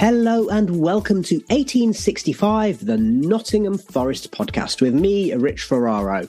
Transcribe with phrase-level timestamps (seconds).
[0.00, 6.26] Hello and welcome to 1865, the Nottingham Forest podcast with me, Rich Ferraro.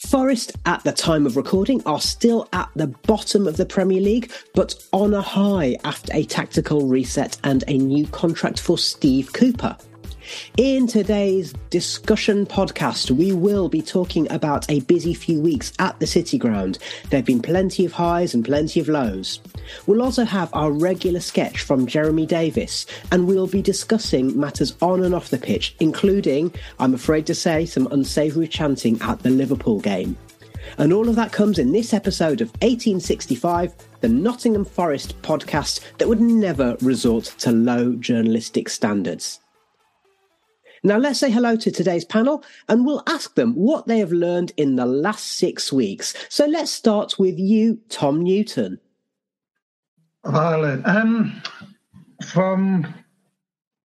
[0.00, 4.32] Forest, at the time of recording, are still at the bottom of the Premier League,
[4.56, 9.76] but on a high after a tactical reset and a new contract for Steve Cooper.
[10.56, 16.06] In today's discussion podcast, we will be talking about a busy few weeks at the
[16.06, 16.78] City Ground.
[17.10, 19.40] There have been plenty of highs and plenty of lows.
[19.86, 25.02] We'll also have our regular sketch from Jeremy Davis, and we'll be discussing matters on
[25.02, 29.80] and off the pitch, including, I'm afraid to say, some unsavoury chanting at the Liverpool
[29.80, 30.16] game.
[30.78, 36.08] And all of that comes in this episode of 1865, the Nottingham Forest podcast that
[36.08, 39.40] would never resort to low journalistic standards.
[40.82, 44.52] Now, let's say hello to today's panel and we'll ask them what they have learned
[44.56, 46.14] in the last six weeks.
[46.28, 48.78] So let's start with you, Tom Newton.
[50.24, 51.40] Violet, um,
[52.24, 52.94] from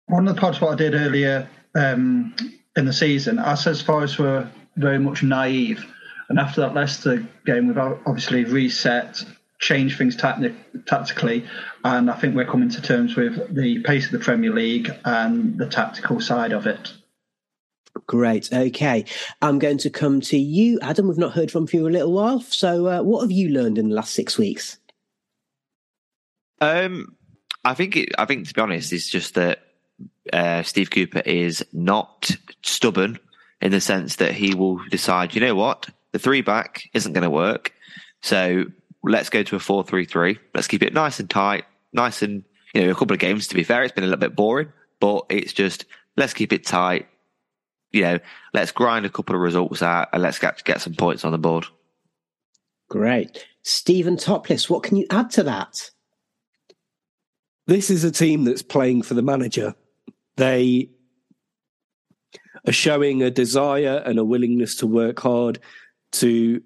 [0.06, 2.34] one of the pods what I did earlier um,
[2.76, 5.84] in the season, us as far as we're very much naive.
[6.28, 9.24] And after that Leicester game, we've obviously reset,
[9.58, 11.44] changed things tactically,
[11.84, 15.58] and I think we're coming to terms with the pace of the Premier League and
[15.58, 16.92] the tactical side of it.
[18.06, 18.52] Great.
[18.52, 19.04] Okay.
[19.42, 21.08] I'm going to come to you, Adam.
[21.08, 22.40] We've not heard from you for a little while.
[22.40, 24.78] So, uh, what have you learned in the last six weeks?
[26.60, 27.16] Um,
[27.64, 29.60] I think it, I think to be honest, it's just that
[30.32, 32.30] uh, Steve Cooper is not
[32.62, 33.18] stubborn
[33.60, 35.34] in the sense that he will decide.
[35.34, 35.88] You know what?
[36.12, 37.72] The three back isn't going to work.
[38.22, 38.64] So
[39.02, 40.38] let's go to a four-three-three.
[40.54, 42.44] Let's keep it nice and tight, nice and
[42.74, 43.48] you know a couple of games.
[43.48, 45.84] To be fair, it's been a little bit boring, but it's just
[46.16, 47.08] let's keep it tight.
[47.90, 48.18] You know,
[48.52, 51.38] let's grind a couple of results out and let's get get some points on the
[51.38, 51.66] board.
[52.88, 54.68] Great, Stephen Topless.
[54.68, 55.90] What can you add to that?
[57.66, 59.74] This is a team that's playing for the manager.
[60.36, 60.90] They
[62.66, 65.58] are showing a desire and a willingness to work hard
[66.12, 66.62] to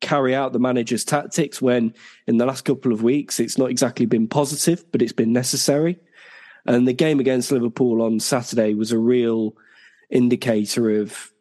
[0.00, 1.94] carry out the manager's tactics when
[2.26, 5.98] in the last couple of weeks it's not exactly been positive, but it's been necessary.
[6.66, 9.56] And the game against Liverpool on Saturday was a real
[10.10, 11.32] indicator of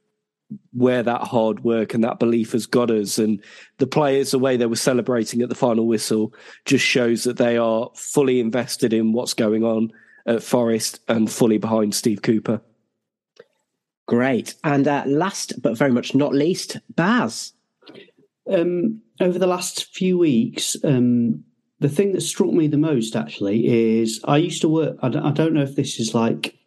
[0.73, 3.17] where that hard work and that belief has got us.
[3.17, 3.43] And
[3.77, 6.33] the players, the way they were celebrating at the final whistle,
[6.65, 9.91] just shows that they are fully invested in what's going on
[10.25, 12.61] at Forest and fully behind Steve Cooper.
[14.07, 14.55] Great.
[14.63, 17.53] And uh, last but very much not least, Baz.
[18.49, 21.43] Um, over the last few weeks, um,
[21.79, 24.97] the thing that struck me the most actually is I used to work.
[25.01, 26.57] I don't, I don't know if this is like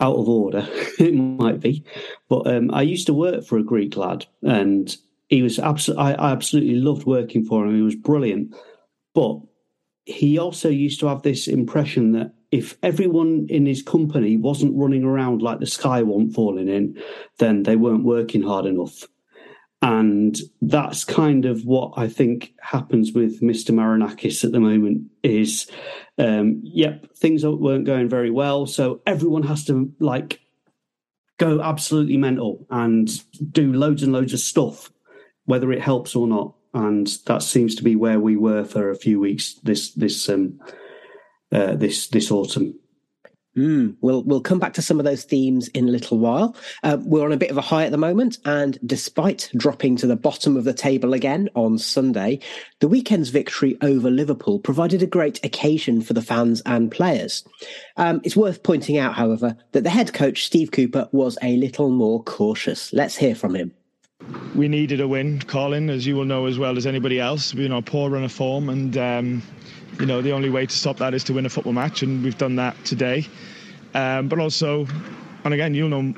[0.00, 0.66] out of order.
[0.98, 1.84] it might be,
[2.28, 4.94] but um, I used to work for a Greek lad, and
[5.28, 6.04] he was absolutely.
[6.04, 7.74] I, absolutely loved working for him.
[7.74, 8.54] He was brilliant,
[9.14, 9.40] but
[10.04, 15.04] he also used to have this impression that if everyone in his company wasn't running
[15.04, 17.00] around like the sky wasn't falling in,
[17.38, 19.04] then they weren't working hard enough.
[19.80, 23.70] And that's kind of what I think happens with Mr.
[23.70, 25.70] Marinakis at the moment is,
[26.18, 28.66] um, yep, things weren't going very well.
[28.66, 30.40] So everyone has to like
[31.38, 33.08] go absolutely mental and
[33.52, 34.90] do loads and loads of stuff,
[35.44, 36.54] whether it helps or not.
[36.74, 40.60] And that seems to be where we were for a few weeks this, this, um,
[41.52, 42.74] uh, this, this autumn.
[43.58, 46.54] Mm, we'll we'll come back to some of those themes in a little while.
[46.84, 50.06] Uh, we're on a bit of a high at the moment, and despite dropping to
[50.06, 52.38] the bottom of the table again on Sunday,
[52.78, 57.44] the weekend's victory over Liverpool provided a great occasion for the fans and players.
[57.96, 61.90] Um, it's worth pointing out, however, that the head coach Steve Cooper was a little
[61.90, 62.92] more cautious.
[62.92, 63.74] Let's hear from him.
[64.54, 67.54] We needed a win, Colin, as you will know as well as anybody else.
[67.54, 69.42] You know, poor run of form, and um,
[69.98, 72.22] you know the only way to stop that is to win a football match, and
[72.22, 73.26] we've done that today.
[73.98, 74.86] Um, but also,
[75.44, 76.14] and again, you'll know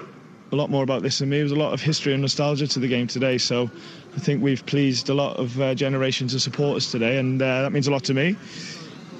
[0.53, 1.39] a lot more about this than me.
[1.39, 3.71] There's a lot of history and nostalgia to the game today, so
[4.15, 7.73] I think we've pleased a lot of uh, generations of supporters today, and uh, that
[7.73, 8.37] means a lot to me.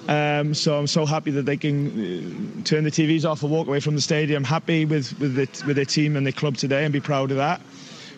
[0.09, 3.67] Um, so I'm so happy that they can uh, turn the TVs off and walk
[3.67, 6.85] away from the stadium happy with with, the, with their team and their club today,
[6.85, 7.63] and be proud of that.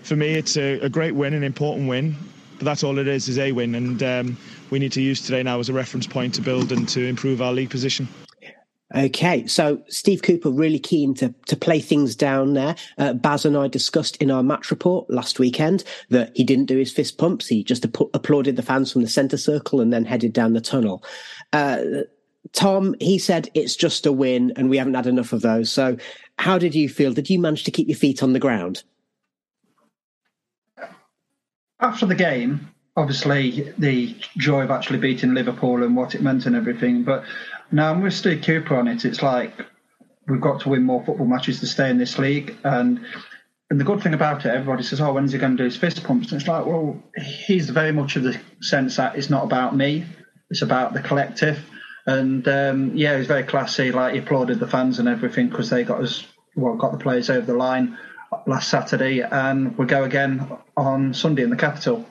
[0.02, 2.16] For me, it's a, a great win, an important win,
[2.58, 4.36] but that's all it is is a win, and um,
[4.70, 7.40] we need to use today now as a reference point to build and to improve
[7.40, 8.08] our league position.
[8.94, 12.76] Okay, so Steve Cooper really keen to to play things down there.
[12.98, 16.76] Uh, Baz and I discussed in our match report last weekend that he didn't do
[16.76, 17.46] his fist pumps.
[17.46, 20.60] He just ap- applauded the fans from the centre circle and then headed down the
[20.60, 21.02] tunnel.
[21.52, 21.82] Uh,
[22.52, 25.72] Tom, he said it's just a win and we haven't had enough of those.
[25.72, 25.96] So,
[26.38, 27.12] how did you feel?
[27.12, 28.82] Did you manage to keep your feet on the ground?
[31.80, 36.54] After the game, obviously the joy of actually beating Liverpool and what it meant and
[36.54, 37.24] everything, but
[37.72, 39.04] now I'm with Steve Cooper on it.
[39.04, 39.52] It's like
[40.28, 42.56] we've got to win more football matches to stay in this league.
[42.64, 43.04] And
[43.70, 45.76] and the good thing about it, everybody says, "Oh, when's he going to do his
[45.76, 47.02] fist pumps?" And it's like, well,
[47.46, 50.04] he's very much of the sense that it's not about me;
[50.50, 51.58] it's about the collective.
[52.04, 53.90] And um, yeah, he's very classy.
[53.90, 57.30] Like he applauded the fans and everything because they got us well, got the players
[57.30, 57.96] over the line
[58.46, 60.46] last Saturday, and we go again
[60.76, 62.06] on Sunday in the capital.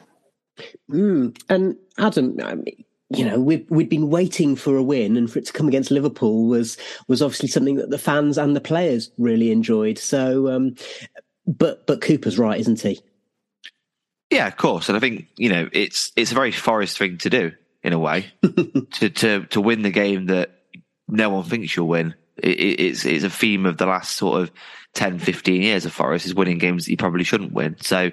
[0.90, 1.40] Mm.
[1.50, 5.40] And Adam, I mean, you know, we'd, we'd been waiting for a win and for
[5.40, 6.78] it to come against Liverpool was,
[7.08, 9.98] was obviously something that the fans and the players really enjoyed.
[9.98, 10.76] So, um,
[11.46, 13.02] but, but Cooper's right, isn't he?
[14.30, 14.88] Yeah, of course.
[14.88, 17.52] And I think, you know, it's, it's a very Forest thing to do
[17.84, 18.32] in a way
[18.94, 20.52] to, to, to win the game that
[21.08, 22.16] no one thinks you'll win.
[22.38, 24.52] It, it's, it's a theme of the last sort of
[24.94, 27.78] 10, 15 years of Forest is winning games that you probably shouldn't win.
[27.82, 28.12] So,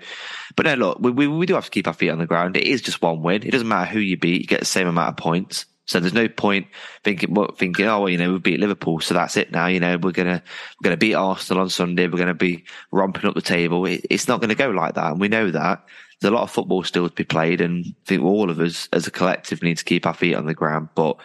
[0.57, 2.57] but no, look, we, we, we do have to keep our feet on the ground.
[2.57, 3.43] It is just one win.
[3.43, 4.43] It doesn't matter who you beat.
[4.43, 5.67] You get the same amount of points.
[5.89, 6.67] So there's no point
[7.03, 9.69] thinking, thinking, oh, well, you know, we beat Liverpool, so that's it now.
[9.69, 10.43] You know, we're gonna
[10.79, 12.07] we're gonna beat Arsenal on Sunday.
[12.07, 13.87] We're gonna be romping up the table.
[13.87, 15.83] It, it's not going to go like that, and we know that.
[16.21, 18.87] There's a lot of football still to be played, and I think all of us
[18.93, 20.91] as a collective need to keep our feet on the ground.
[20.95, 21.17] But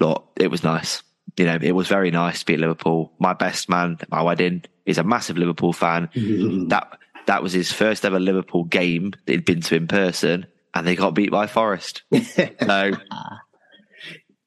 [0.00, 1.04] look, it was nice.
[1.36, 3.12] You know, it was very nice to be at Liverpool.
[3.18, 6.08] My best man at my wedding is a massive Liverpool fan.
[6.68, 10.86] that that was his first ever Liverpool game that he'd been to in person, and
[10.86, 12.02] they got beat by Forest.
[12.60, 12.92] so.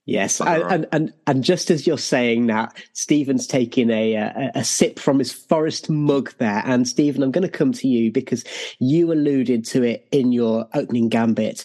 [0.05, 4.63] Yes, and, and, and and just as you're saying that, Stephen's taking a, a, a
[4.65, 8.43] sip from his Forest mug there, and Stephen, I'm going to come to you because
[8.79, 11.63] you alluded to it in your opening gambit.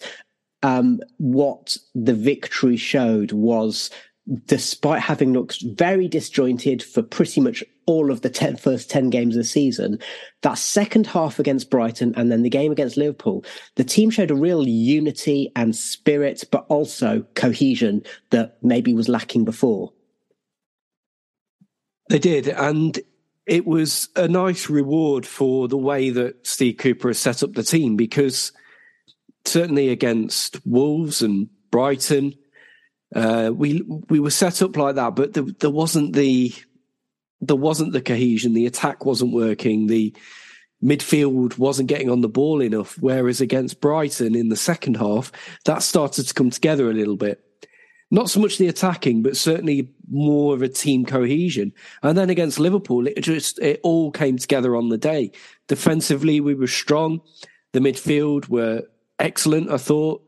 [0.63, 3.91] Um, what the victory showed was
[4.45, 9.35] despite having looked very disjointed for pretty much all of the ten, first 10 games
[9.35, 9.99] of the season,
[10.43, 13.45] that second half against Brighton and then the game against Liverpool,
[13.77, 19.45] the team showed a real unity and spirit, but also cohesion that maybe was lacking
[19.45, 19.93] before.
[22.11, 22.49] They did.
[22.49, 22.99] And
[23.47, 27.63] it was a nice reward for the way that Steve Cooper has set up the
[27.63, 28.53] team because
[29.47, 32.35] certainly against Wolves and Brighton,
[33.15, 36.53] uh, we we were set up like that, but there, there wasn't the
[37.41, 38.55] there wasn't the cohesion.
[38.55, 39.87] The attack wasn't working.
[39.87, 40.15] The
[40.83, 42.97] midfield wasn't getting on the ball enough.
[43.01, 45.33] Whereas against Brighton in the second half,
[45.65, 47.45] that started to come together a little bit.
[48.11, 51.73] Not so much the attacking, but certainly more of a team cohesion.
[52.03, 55.33] And then against Liverpool, it just it all came together on the day.
[55.67, 57.21] Defensively, we were strong.
[57.73, 58.85] The midfield were
[59.19, 59.71] excellent.
[59.71, 60.25] I thought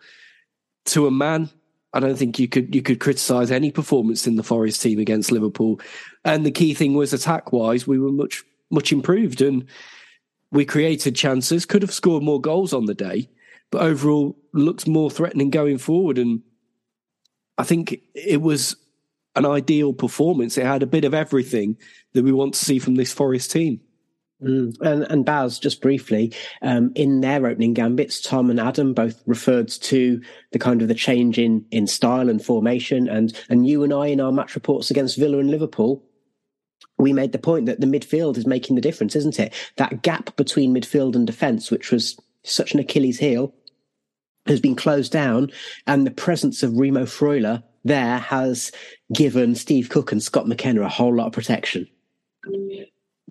[0.87, 1.51] to a man.
[1.93, 5.33] I don't think you could you could criticise any performance in the Forest team against
[5.33, 5.81] Liverpool.
[6.25, 9.67] And the key thing was attack wise, we were much much improved and
[10.53, 13.29] we created chances, could have scored more goals on the day,
[13.71, 16.19] but overall looked more threatening going forward.
[16.19, 16.43] And
[17.59, 18.77] I think it was
[19.37, 20.59] an ideal performance.
[20.59, 21.77] It had a bit of everything
[22.15, 23.81] that we want to see from this Forest team.
[24.43, 24.77] Mm.
[24.81, 26.33] And, and Baz, just briefly,
[26.63, 30.21] um, in their opening gambits, Tom and Adam both referred to
[30.53, 33.09] the kind of the change in, in style and formation.
[33.09, 36.03] And, and you and I, in our match reports against Villa and Liverpool,
[36.99, 39.55] we made the point that the midfield is making the difference, isn't it?
[39.77, 43.55] That gap between midfield and defence, which was such an Achilles heel,
[44.47, 45.51] has been closed down.
[45.87, 48.73] And the presence of Remo Freuler there has
[49.13, 51.87] given Steve Cook and Scott McKenna a whole lot of protection.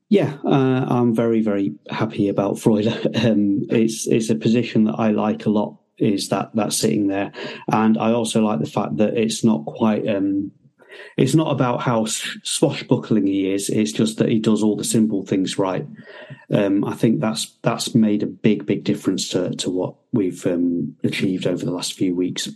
[0.09, 2.89] Yeah, uh, I'm very, very happy about Freuler.
[3.29, 5.77] Um, it's it's a position that I like a lot.
[5.97, 7.31] Is that that sitting there,
[7.71, 10.07] and I also like the fact that it's not quite.
[10.07, 10.51] Um,
[11.17, 13.69] it's not about how swashbuckling he is.
[13.69, 15.85] It's just that he does all the simple things right.
[16.51, 20.95] Um, I think that's that's made a big, big difference to to what we've um,
[21.03, 22.49] achieved over the last few weeks.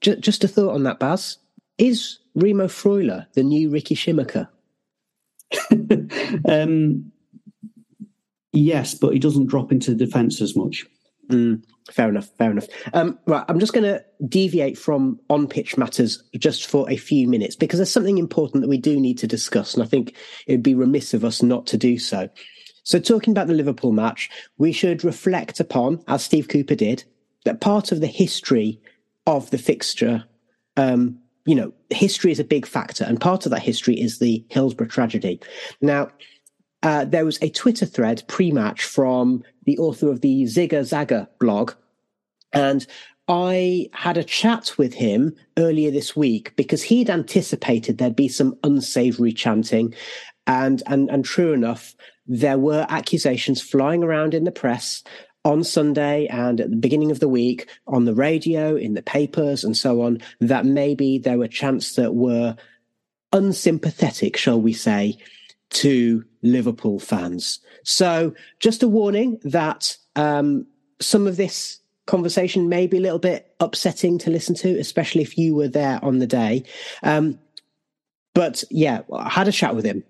[0.00, 1.38] Just, just a thought on that, Baz.
[1.78, 4.48] Is Remo Freuler the new Ricky Schumacher?
[6.48, 7.10] um,
[8.52, 10.86] yes, but he doesn't drop into defence as much.
[11.28, 12.28] Mm, fair enough.
[12.36, 12.66] Fair enough.
[12.92, 17.28] Um, right, I'm just going to deviate from on pitch matters just for a few
[17.28, 20.14] minutes because there's something important that we do need to discuss, and I think
[20.46, 22.28] it'd be remiss of us not to do so.
[22.82, 27.04] So, talking about the Liverpool match, we should reflect upon, as Steve Cooper did,
[27.44, 28.80] that part of the history
[29.26, 30.24] of the fixture,
[30.76, 34.44] um, you know, history is a big factor, and part of that history is the
[34.48, 35.40] Hillsborough tragedy.
[35.80, 36.08] Now,
[36.82, 41.72] uh, there was a Twitter thread pre-match from the author of the Zigga Zagga blog,
[42.52, 42.86] and
[43.28, 48.54] I had a chat with him earlier this week because he'd anticipated there'd be some
[48.62, 49.94] unsavory chanting,
[50.46, 51.94] and and and true enough,
[52.26, 55.02] there were accusations flying around in the press
[55.44, 59.62] on Sunday and at the beginning of the week on the radio, in the papers,
[59.62, 62.56] and so on, that maybe there were chants that were
[63.32, 65.18] unsympathetic, shall we say,
[65.70, 67.60] to Liverpool fans.
[67.82, 70.66] So, just a warning that um,
[71.00, 75.36] some of this conversation may be a little bit upsetting to listen to, especially if
[75.36, 76.64] you were there on the day.
[77.02, 77.38] Um,
[78.34, 80.04] but yeah, I had a chat with him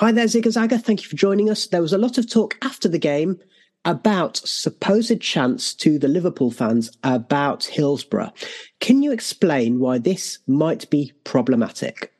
[0.00, 1.66] Hi there, Zigga Thank you for joining us.
[1.66, 3.38] There was a lot of talk after the game
[3.84, 8.32] about supposed chants to the Liverpool fans about Hillsborough.
[8.80, 12.14] Can you explain why this might be problematic?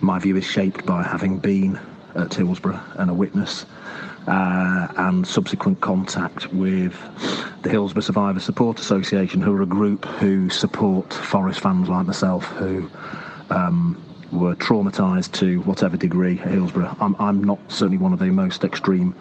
[0.00, 1.76] My view is shaped by having been
[2.14, 3.66] at Hillsborough and a witness
[4.28, 6.96] uh, and subsequent contact with
[7.62, 12.44] the Hillsborough Survivor Support Association, who are a group who support Forest fans like myself
[12.44, 12.88] who
[13.50, 14.00] um,
[14.34, 16.96] were traumatised to whatever degree at Hillsborough.
[17.00, 19.14] I'm, I'm not certainly one of the most extreme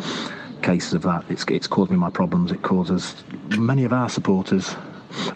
[0.62, 1.26] cases of that.
[1.30, 2.52] It's, it's caused me my problems.
[2.52, 3.16] It causes
[3.58, 4.76] many of our supporters,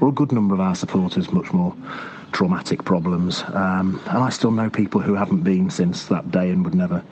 [0.01, 1.75] or a good number of our supporters, much more
[2.31, 3.43] traumatic problems.
[3.47, 7.03] Um, and I still know people who haven't been since that day and would never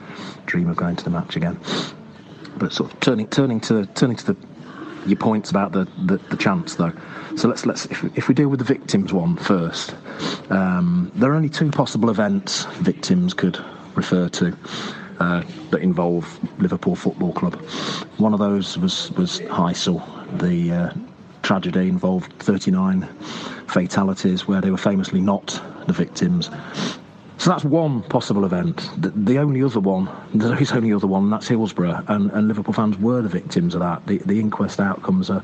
[0.46, 1.60] dream of going to the match again.
[2.58, 4.38] But sort of turning turning to turning to the
[5.06, 6.94] your points about the, the, the chance though.
[7.36, 9.96] So let's let's if, if we deal with the victims one first.
[10.50, 13.64] Um, there are only two possible events victims could
[13.96, 14.58] refer to.
[15.18, 16.28] Uh, that involve
[16.60, 17.56] Liverpool Football Club.
[18.18, 20.04] One of those was was Heysel.
[20.40, 20.94] The uh,
[21.42, 23.08] tragedy involved 39
[23.68, 26.50] fatalities, where they were famously not the victims.
[27.38, 28.90] So that's one possible event.
[28.98, 32.48] The, the, only other one, there is only other one, and that's Hillsborough, and, and
[32.48, 34.06] Liverpool fans were the victims of that.
[34.08, 35.44] The, the inquest outcomes are,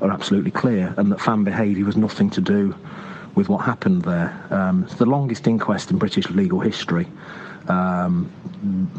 [0.00, 2.74] are absolutely clear, and that fan behaviour was nothing to do
[3.34, 4.46] with what happened there.
[4.50, 7.08] Um, it's the longest inquest in British legal history.
[7.68, 8.30] Um,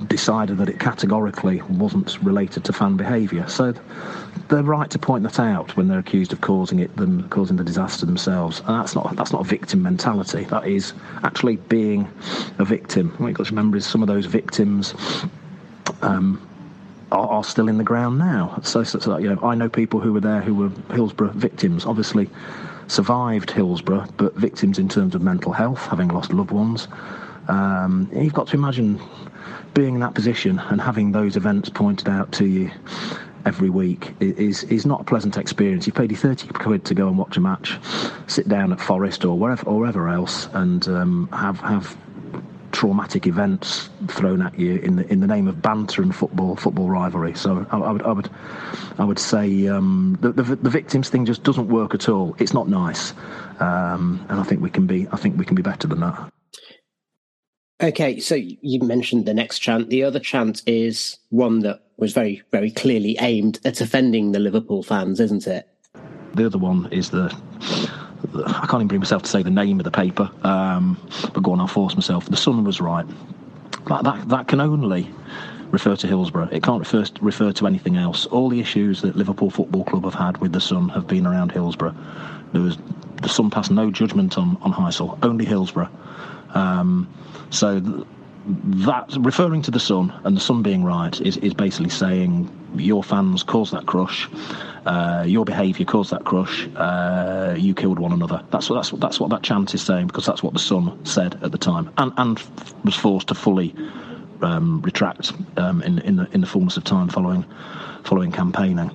[0.08, 3.48] decided that it categorically wasn't related to fan behaviour.
[3.48, 3.74] So
[4.48, 7.64] they're right to point that out when they're accused of causing it, them causing the
[7.64, 8.60] disaster themselves.
[8.60, 10.44] And that's not that's not a victim mentality.
[10.46, 10.94] That is
[11.24, 12.08] actually being
[12.60, 13.10] a victim.
[13.18, 14.94] What you've got to remember is some of those victims.
[16.02, 16.48] Um,
[17.12, 18.60] are, still in the ground now.
[18.64, 21.86] So, so, so, you know, I know people who were there who were Hillsborough victims.
[21.86, 22.30] Obviously,
[22.88, 26.90] survived Hillsborough, but victims in terms of mental health, having lost loved ones.
[27.48, 29.00] Um, you've got to imagine
[29.74, 32.72] being in that position and having those events pointed out to you
[33.46, 35.86] every week is is not a pleasant experience.
[35.86, 37.78] You've paid your thirty quid to go and watch a match,
[38.28, 41.96] sit down at Forest or wherever or wherever else, and um, have have
[42.72, 46.90] traumatic events thrown at you in the in the name of banter and football football
[46.90, 47.34] rivalry.
[47.36, 48.30] So I, I would I would
[48.98, 52.36] I would say um, the, the, the victims thing just doesn't work at all.
[52.40, 53.14] It's not nice,
[53.60, 56.35] um, and I think we can be I think we can be better than that.
[57.82, 59.90] Okay, so you mentioned the next chant.
[59.90, 64.82] The other chant is one that was very, very clearly aimed at offending the Liverpool
[64.82, 65.68] fans, isn't it?
[66.36, 67.36] The other one is the.
[68.32, 70.98] the I can't even bring myself to say the name of the paper, um,
[71.34, 72.26] but go on, I'll force myself.
[72.28, 73.06] The Sun was right.
[73.88, 75.14] That, that, that can only
[75.72, 76.50] refer to Hillsborough.
[76.52, 78.26] It can't refer, refer to anything else.
[78.28, 81.52] All the issues that Liverpool Football Club have had with the Sun have been around
[81.52, 81.96] Hillsborough.
[82.54, 82.78] There was
[83.22, 85.90] the Sun passed no judgment on on Heysel, only Hillsborough.
[86.54, 87.10] Um,
[87.50, 88.06] so
[88.46, 93.04] that referring to the Sun and the Sun being right is, is basically saying your
[93.04, 94.30] fans caused that crush,
[94.86, 98.44] uh, your behaviour caused that crush, uh, you killed one another.
[98.52, 101.06] That's what that's what that's what that chant is saying because that's what the Sun
[101.06, 102.42] said at the time and and
[102.84, 103.74] was forced to fully
[104.42, 107.46] um, retract um, in in the in the fullness of time following
[108.04, 108.92] following campaigning.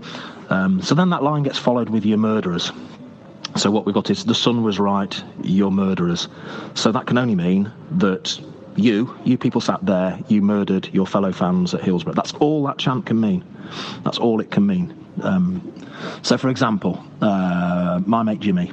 [0.50, 2.72] Um, so then that line gets followed with your murderers.
[3.60, 6.28] So what we've got is the Sun was right, you're murderers.
[6.72, 8.40] So that can only mean that
[8.74, 12.14] you, you people sat there, you murdered your fellow fans at Hillsborough.
[12.14, 13.44] That's all that chant can mean.
[14.02, 14.96] That's all it can mean.
[15.22, 15.74] Um,
[16.22, 18.72] so, for example, uh, my mate Jimmy,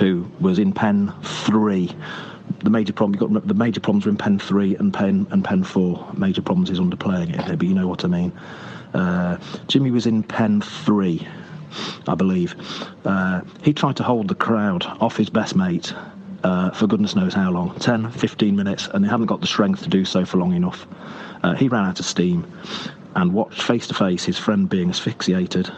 [0.00, 1.88] who was in Pen Three,
[2.64, 5.44] the major problem you got the major problems are in Pen Three and Pen and
[5.44, 6.04] Pen Four.
[6.14, 8.32] Major problems is underplaying it, but you know what I mean.
[8.92, 11.24] Uh, Jimmy was in Pen Three
[12.06, 12.54] I believe.
[13.04, 15.92] Uh, he tried to hold the crowd off his best mate
[16.44, 19.82] uh, for goodness knows how long 10, 15 minutes, and he hadn't got the strength
[19.82, 20.86] to do so for long enough.
[21.42, 22.46] Uh, he ran out of steam
[23.16, 25.70] and watched face to face his friend being asphyxiated,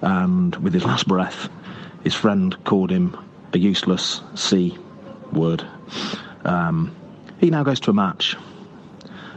[0.00, 1.50] and with his last breath,
[2.02, 3.14] his friend called him
[3.52, 4.76] a useless C
[5.32, 5.66] word.
[6.44, 6.96] Um,
[7.38, 8.36] he now goes to a match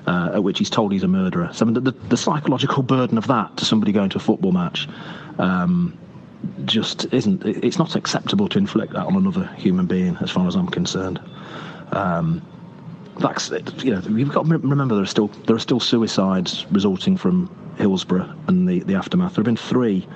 [0.08, 1.50] uh, at which he's told he's a murderer.
[1.52, 4.52] So I mean, the, the, psychological burden of that to somebody going to a football
[4.52, 4.88] match
[5.40, 5.98] um,
[6.66, 7.46] just isn't.
[7.46, 11.20] It's not acceptable to inflict that on another human being, as far as I'm concerned.
[11.92, 12.42] Um,
[13.20, 13.52] that's
[13.84, 17.50] you know you've got to remember there are still there are still suicides resulting from
[17.78, 19.36] Hillsborough and the, the aftermath.
[19.36, 20.08] There have been three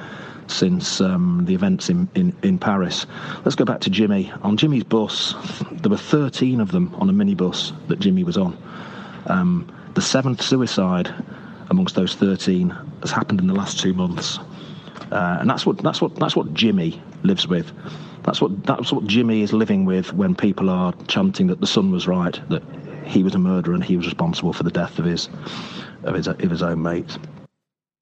[0.48, 3.06] since um, the events in, in, in Paris.
[3.44, 4.32] Let's go back to Jimmy.
[4.44, 5.34] On Jimmy's bus,
[5.72, 8.58] there were 13 of them on a minibus that Jimmy was on.
[9.26, 11.14] Um, the seventh suicide
[11.70, 12.70] amongst those 13
[13.02, 14.40] has happened in the last two months.
[15.12, 17.72] Uh, and that's what that's what that's what Jimmy lives with.
[18.24, 21.92] That's what that's what Jimmy is living with when people are chanting that the Sun
[21.92, 22.64] was right, that
[23.06, 25.30] he was a murderer and he was responsible for the death of his
[26.04, 27.18] of his of his own mate.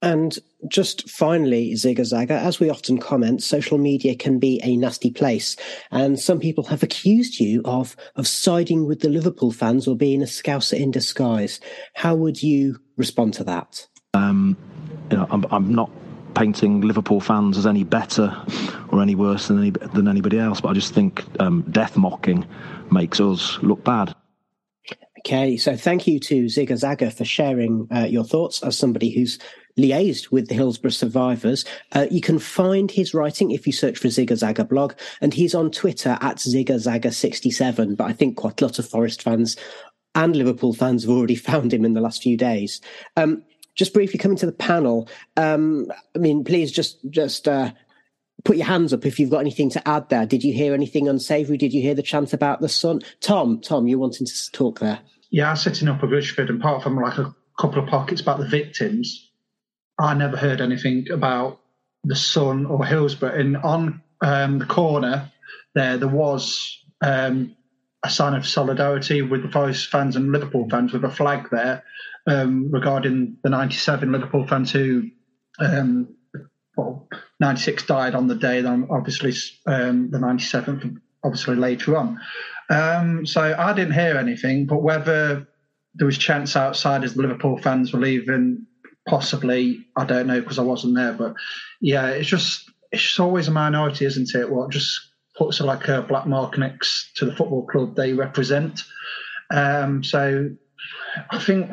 [0.02, 5.10] And just finally, Zigga Zagga, as we often comment, social media can be a nasty
[5.10, 5.56] place.
[5.90, 10.22] And some people have accused you of, of siding with the Liverpool fans or being
[10.22, 11.60] a scouser in disguise.
[11.96, 13.88] How would you respond to that?
[14.14, 14.56] Um,
[15.10, 15.90] you know, I'm, I'm not
[16.36, 18.36] painting Liverpool fans as any better
[18.90, 22.46] or any worse than, any, than anybody else, but I just think um, death mocking
[22.92, 24.14] makes us look bad.
[25.26, 29.40] Okay, so thank you to Zigga Zagga for sharing uh, your thoughts as somebody who's
[29.76, 31.66] liaised with the Hillsborough survivors.
[31.94, 35.56] Uh, you can find his writing if you search for Zigga Zagga blog, and he's
[35.56, 37.98] on Twitter at Zigga Zagga67.
[37.98, 39.58] But I think quite a lot of Forest fans
[40.14, 42.82] and Liverpool fans have already found him in the last few days.
[43.18, 43.44] Um,
[43.76, 47.72] just briefly coming to the panel, um, I mean, please just just uh,
[48.44, 50.26] put your hands up if you've got anything to add there.
[50.26, 51.58] Did you hear anything unsavoury?
[51.58, 53.02] Did you hear the chant about the Sun?
[53.20, 55.00] Tom, Tom, you wanting to talk there?
[55.30, 58.48] Yeah, setting up a Bridgford, and apart from like a couple of pockets about the
[58.48, 59.32] victims,
[60.00, 61.60] I never heard anything about
[62.04, 63.38] the Sun or Hillsborough.
[63.38, 65.32] And on um, the corner
[65.74, 67.56] there, there was um,
[68.04, 71.84] a sign of solidarity with the Forest fans and Liverpool fans with a flag there
[72.28, 75.10] um, regarding the 97 Liverpool fans who,
[75.60, 76.16] um,
[76.78, 77.08] well,
[77.40, 79.34] 96 died on the day, then obviously
[79.68, 82.20] um, the 97th, obviously later on.
[82.70, 85.48] Um, so I didn't hear anything, but whether
[85.94, 88.66] there was chance outside as the Liverpool fans were leaving
[89.08, 91.36] possibly I don't know because I wasn't there, but
[91.80, 94.50] yeah, it's just it's just always a minority, isn't it?
[94.50, 95.00] What just
[95.38, 98.82] puts like a black mark next to the football club they represent.
[99.52, 100.50] Um, so
[101.30, 101.72] I think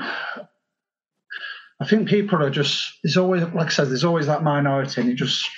[1.83, 5.11] I think people are just there's always like I said there's always that minority, and
[5.11, 5.49] it just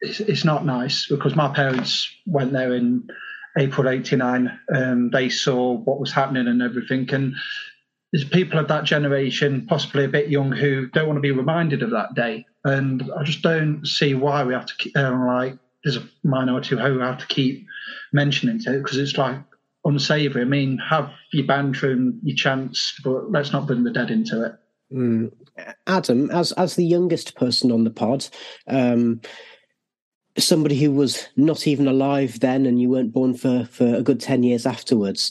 [0.00, 3.06] it's, it's not nice because my parents went there in
[3.58, 4.58] April '89.
[4.74, 7.34] Um, they saw what was happening and everything, and
[8.10, 11.82] there's people of that generation, possibly a bit young, who don't want to be reminded
[11.82, 12.46] of that day.
[12.64, 16.76] And I just don't see why we have to keep, um, like, there's a minority
[16.76, 17.66] who have to keep
[18.12, 19.38] mentioning it because it's like
[19.84, 20.42] unsavory.
[20.42, 24.44] I mean, have your banter and your chance, but let's not bring the dead into
[24.44, 24.54] it.
[24.92, 25.32] Mm.
[25.86, 28.26] Adam, as as the youngest person on the pod,
[28.66, 29.20] um,
[30.38, 34.20] somebody who was not even alive then, and you weren't born for for a good
[34.20, 35.30] ten years afterwards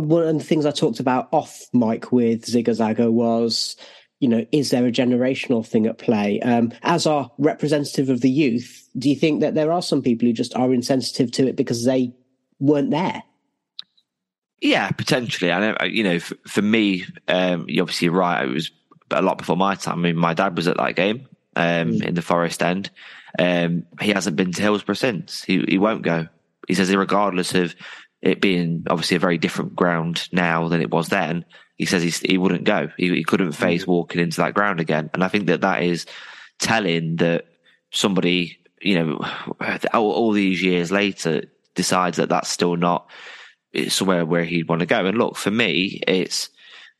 [0.00, 3.76] one of the things I talked about off mic with Zigga Zagga was,
[4.20, 6.40] you know, is there a generational thing at play?
[6.40, 10.26] Um, as our representative of the youth, do you think that there are some people
[10.26, 12.12] who just are insensitive to it because they
[12.58, 13.22] weren't there?
[14.60, 15.52] Yeah, potentially.
[15.52, 18.44] I know, you know, for, for me, um, you're obviously right.
[18.44, 18.70] It was
[19.10, 19.98] a lot before my time.
[19.98, 22.04] I mean, my dad was at that game um, mm.
[22.04, 22.90] in the Forest End.
[23.38, 25.44] Um, he hasn't been to Hillsborough since.
[25.44, 26.28] He, he won't go.
[26.66, 27.74] He says, regardless of
[28.20, 31.44] it being obviously a very different ground now than it was then,
[31.76, 32.88] he says he, he wouldn't go.
[32.96, 33.88] He, he couldn't face mm.
[33.88, 35.08] walking into that ground again.
[35.14, 36.06] And I think that that is
[36.58, 37.46] telling that
[37.92, 39.20] somebody, you know,
[39.94, 41.44] all, all these years later
[41.76, 43.08] decides that that's still not
[43.88, 45.04] somewhere where he'd want to go.
[45.04, 46.50] And look, for me, it's,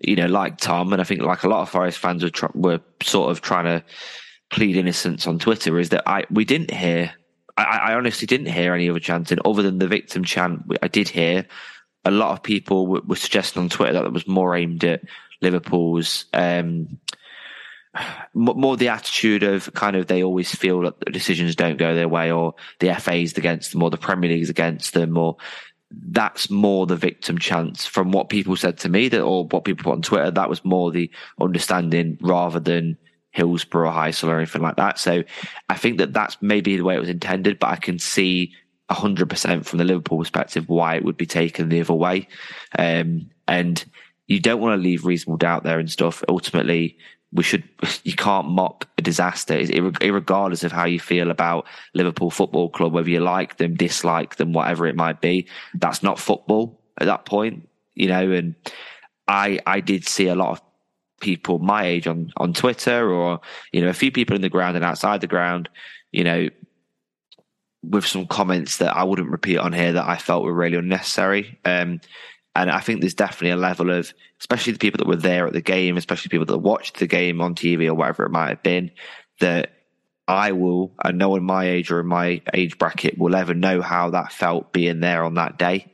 [0.00, 2.46] you know, like Tom, and I think like a lot of Forest fans were, tr-
[2.54, 3.84] were sort of trying to
[4.50, 7.12] plead innocence on Twitter is that I, we didn't hear
[7.58, 10.62] I, I, honestly didn't hear any other chanting other than the victim chant.
[10.80, 11.46] I did hear
[12.04, 15.02] a lot of people were, were suggesting on Twitter that it was more aimed at
[15.42, 16.98] Liverpool's um,
[18.34, 22.08] more the attitude of kind of they always feel that the decisions don't go their
[22.08, 25.36] way or the FA's against them or the Premier League's against them or
[25.90, 29.84] that's more the victim chance from what people said to me that or what people
[29.84, 30.30] put on Twitter.
[30.30, 32.98] That was more the understanding rather than
[33.30, 34.98] Hillsborough, Heysel, or anything like that.
[34.98, 35.22] So
[35.68, 38.52] I think that that's maybe the way it was intended, but I can see
[38.90, 42.28] 100% from the Liverpool perspective why it would be taken the other way.
[42.78, 43.84] Um, and
[44.26, 46.22] you don't want to leave reasonable doubt there and stuff.
[46.28, 46.98] Ultimately,
[47.32, 47.64] we should
[48.04, 49.62] you can't mock a disaster.
[50.02, 54.52] Regardless of how you feel about Liverpool Football Club whether you like them dislike them
[54.52, 58.54] whatever it might be that's not football at that point you know and
[59.26, 60.62] I I did see a lot of
[61.20, 63.40] people my age on on Twitter or
[63.72, 65.68] you know a few people in the ground and outside the ground
[66.12, 66.48] you know
[67.82, 71.58] with some comments that I wouldn't repeat on here that I felt were really unnecessary.
[71.64, 72.00] Um,
[72.58, 75.52] and I think there's definitely a level of, especially the people that were there at
[75.52, 78.64] the game, especially people that watched the game on TV or whatever it might have
[78.64, 78.90] been,
[79.38, 79.70] that
[80.26, 83.80] I will, and no one my age or in my age bracket will ever know
[83.80, 85.92] how that felt being there on that day.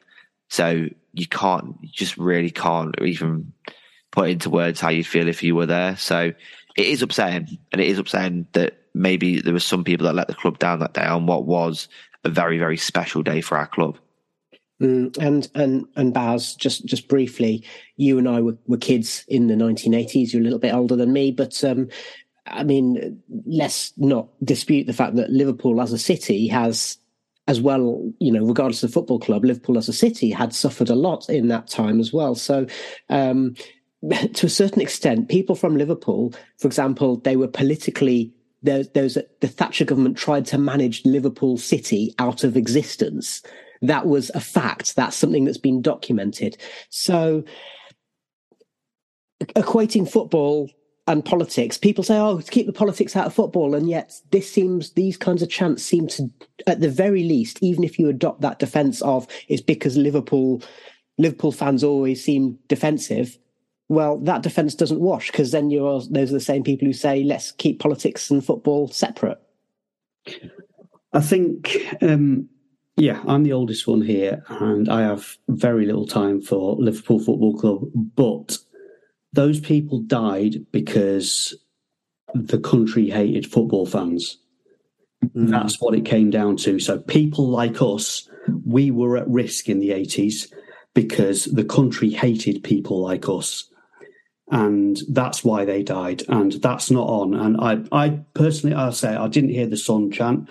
[0.49, 3.53] So you can't, you just really can't even
[4.11, 5.99] put into words how you feel if you were there.
[5.99, 6.33] So
[6.79, 10.29] it is upsetting, and it is upsetting that maybe there were some people that let
[10.29, 11.89] the club down that day on what was
[12.25, 13.99] a very, very special day for our club.
[14.83, 17.65] Mm, and and and Baz, just just briefly,
[17.97, 20.33] you and I were, were kids in the 1980s.
[20.33, 21.89] You're a little bit older than me, but um,
[22.47, 26.99] I mean, let's not dispute the fact that Liverpool as a city has,
[27.47, 30.97] as well, you know, regardless of football club, Liverpool as a city had suffered a
[30.97, 32.35] lot in that time as well.
[32.35, 32.67] So.
[33.09, 33.55] Um,
[34.35, 38.31] to a certain extent, people from Liverpool, for example, they were politically
[38.63, 43.43] there, there was a, the Thatcher government tried to manage Liverpool City out of existence
[43.89, 44.97] that was a fact.
[44.97, 46.57] That's something that's been documented.
[46.91, 47.45] So
[49.43, 50.71] equating football
[51.07, 53.75] and politics, people say, oh, to keep the politics out of football.
[53.75, 56.31] And yet this seems, these kinds of chants seem to,
[56.67, 60.63] at the very least, even if you adopt that defense of it's because Liverpool,
[61.19, 63.39] Liverpool fans always seem defensive.
[63.91, 67.23] Well, that defense doesn't wash because then you're, those are the same people who say,
[67.23, 69.39] let's keep politics and football separate.
[71.13, 72.49] I think um,
[72.97, 77.59] yeah, I'm the oldest one here, and I have very little time for Liverpool Football
[77.59, 77.85] Club.
[77.95, 78.59] But
[79.33, 81.55] those people died because
[82.35, 84.39] the country hated football fans.
[85.35, 85.51] Mm.
[85.51, 86.79] That's what it came down to.
[86.79, 88.29] So people like us,
[88.65, 90.53] we were at risk in the 80s
[90.95, 93.69] because the country hated people like us.
[94.51, 96.23] And that's why they died.
[96.29, 97.35] And that's not on.
[97.35, 100.49] And I, I personally, I'll say I didn't hear the Sun chant.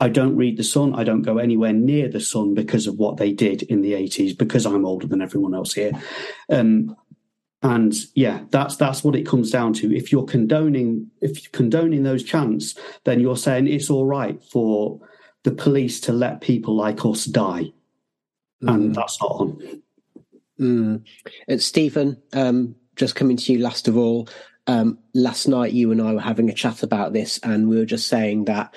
[0.00, 0.94] I don't read the Sun.
[0.94, 4.36] I don't go anywhere near the Sun because of what they did in the 80s,
[4.36, 5.92] because I'm older than everyone else here.
[6.48, 6.96] Um,
[7.62, 9.94] and yeah, that's that's what it comes down to.
[9.94, 14.98] If you're condoning if you're condoning those chants, then you're saying it's all right for
[15.42, 17.72] the police to let people like us die.
[18.62, 18.74] Mm.
[18.74, 19.82] And that's not on.
[20.58, 21.04] Mm.
[21.48, 24.28] It's Stephen, um, just coming to you last of all.
[24.66, 27.84] Um, last night you and I were having a chat about this, and we were
[27.84, 28.74] just saying that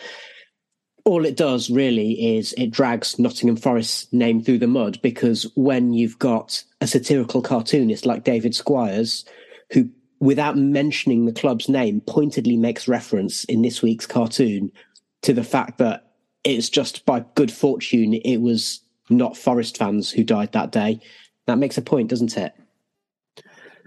[1.06, 5.92] all it does really is it drags Nottingham Forest's name through the mud because when
[5.92, 9.26] you've got a satirical cartoonist like David Squires,
[9.72, 9.90] who,
[10.20, 14.72] without mentioning the club's name, pointedly makes reference in this week's cartoon
[15.24, 16.14] to the fact that
[16.46, 21.00] it's just by good fortune it was not Forest fans who died that day.
[21.48, 22.54] That makes a point, doesn't it?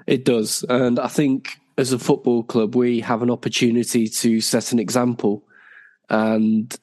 [0.06, 0.64] It does.
[0.68, 5.42] And I think as a football club, we have an opportunity to set an example.
[6.08, 6.74] And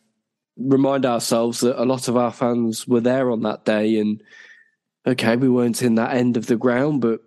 [0.58, 4.22] remind ourselves that a lot of our fans were there on that day and
[5.06, 7.22] okay we weren't in that end of the ground but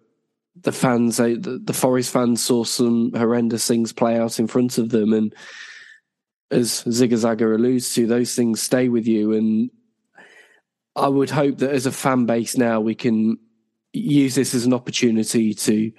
[0.63, 4.91] the fans the, the forest fans saw some horrendous things play out in front of
[4.91, 5.13] them.
[5.13, 5.35] And
[6.51, 9.33] as Zigga Zagga alludes to those things stay with you.
[9.33, 9.71] And
[10.95, 13.39] I would hope that as a fan base now we can
[13.93, 15.93] use this as an opportunity to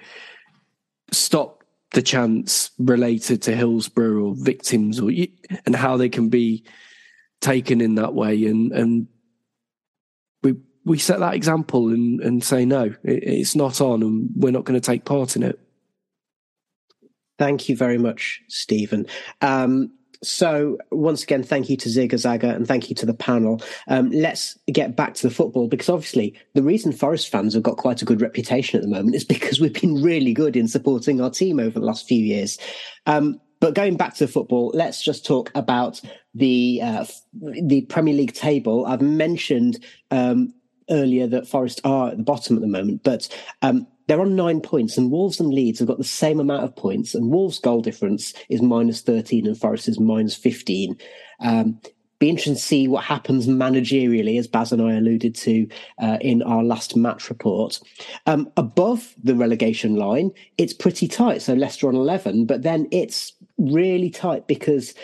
[1.12, 1.62] stop
[1.92, 5.10] the chants related to Hillsborough or victims or
[5.64, 6.64] and how they can be
[7.40, 9.06] taken in that way and and
[10.42, 14.50] we we set that example and and say no it, it's not on and we're
[14.50, 15.58] not going to take part in it
[17.38, 19.06] thank you very much stephen
[19.40, 23.62] um, so once again, thank you to Zigga Zagga and thank you to the panel.
[23.86, 27.76] Um, let's get back to the football because obviously the reason Forest fans have got
[27.76, 31.20] quite a good reputation at the moment is because we've been really good in supporting
[31.20, 32.58] our team over the last few years.
[33.06, 36.00] Um, but going back to the football, let's just talk about
[36.34, 37.04] the uh,
[37.62, 38.86] the Premier League table.
[38.86, 40.52] I've mentioned um,
[40.90, 43.28] earlier that Forest are at the bottom at the moment, but
[43.62, 46.74] um, they're on nine points, and Wolves and Leeds have got the same amount of
[46.76, 47.14] points.
[47.14, 50.96] And Wolves' goal difference is minus thirteen, and Forest is minus fifteen.
[51.40, 51.80] Um,
[52.18, 55.68] be interesting to see what happens managerially, as Baz and I alluded to
[56.02, 57.80] uh, in our last match report.
[58.26, 61.42] Um, above the relegation line, it's pretty tight.
[61.42, 64.94] So Leicester on 11, but then it's really tight because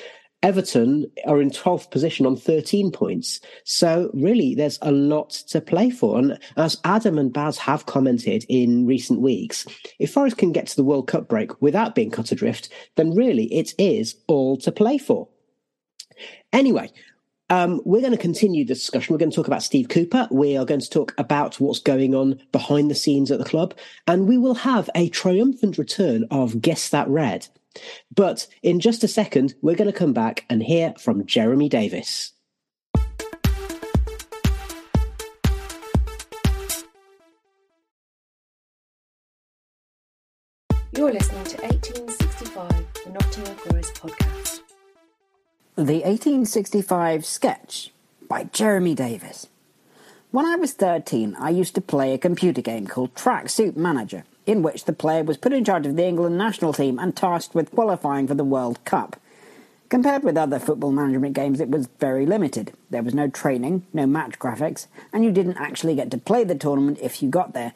[0.44, 3.40] Everton are in 12th position on 13 points.
[3.64, 6.18] So really, there's a lot to play for.
[6.18, 9.64] And as Adam and Baz have commented in recent weeks,
[9.98, 13.46] if Forest can get to the World Cup break without being cut adrift, then really
[13.54, 15.28] it is all to play for.
[16.52, 16.90] Anyway,
[17.48, 19.14] um, we're going to continue the discussion.
[19.14, 20.28] We're going to talk about Steve Cooper.
[20.30, 23.72] We are going to talk about what's going on behind the scenes at the club.
[24.06, 27.48] And we will have a triumphant return of Guess That Red.
[28.14, 32.32] But in just a second, we're going to come back and hear from Jeremy Davis.
[40.96, 42.68] You're listening to 1865,
[43.04, 44.60] the Nottingham Forest podcast.
[45.74, 47.90] The 1865 Sketch
[48.28, 49.48] by Jeremy Davis.
[50.30, 54.62] When I was 13, I used to play a computer game called Tracksuit Manager, in
[54.62, 57.70] which the player was put in charge of the England national team and tasked with
[57.72, 59.16] qualifying for the World Cup.
[59.88, 62.72] Compared with other football management games, it was very limited.
[62.90, 66.54] There was no training, no match graphics, and you didn't actually get to play the
[66.54, 67.74] tournament if you got there.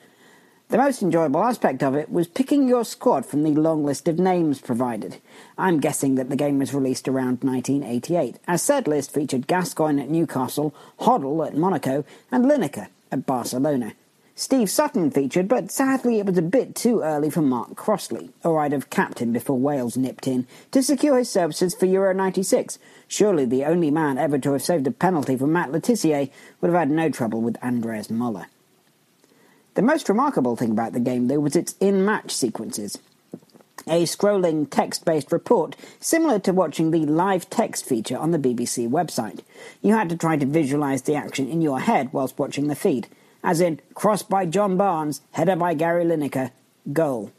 [0.71, 4.19] The most enjoyable aspect of it was picking your squad from the long list of
[4.19, 5.17] names provided.
[5.57, 10.11] I'm guessing that the game was released around 1988, as said list featured Gascoigne at
[10.11, 13.95] Newcastle, Hoddle at Monaco, and Lineker at Barcelona.
[14.39, 18.61] Steve Sutton featured, but sadly it was a bit too early for Mark Crossley, or
[18.61, 22.79] I'd have capped him before Wales nipped in, to secure his services for Euro 96.
[23.09, 26.71] Surely the only man ever to have saved a penalty from Matt Le Tissier would
[26.71, 28.47] have had no trouble with Andreas Möller.
[29.75, 32.97] The most remarkable thing about the game, though, was its in match sequences.
[33.89, 38.89] A scrolling text based report, similar to watching the live text feature on the BBC
[38.89, 39.41] website.
[39.83, 43.09] You had to try to visualise the action in your head whilst watching the feed,
[43.43, 46.51] as in cross by John Barnes, header by Gary Lineker,
[46.93, 47.33] goal,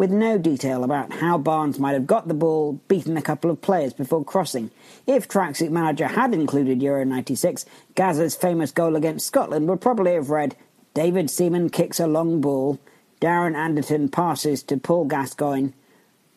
[0.00, 3.60] with no detail about how Barnes might have got the ball, beaten a couple of
[3.60, 4.70] players before crossing.
[5.06, 10.30] If Tracksuit Manager had included Euro 96, Gazza's famous goal against Scotland would probably have
[10.30, 10.56] read
[10.94, 12.80] David Seaman kicks a long ball.
[13.20, 15.72] Darren Anderton passes to Paul Gascoigne.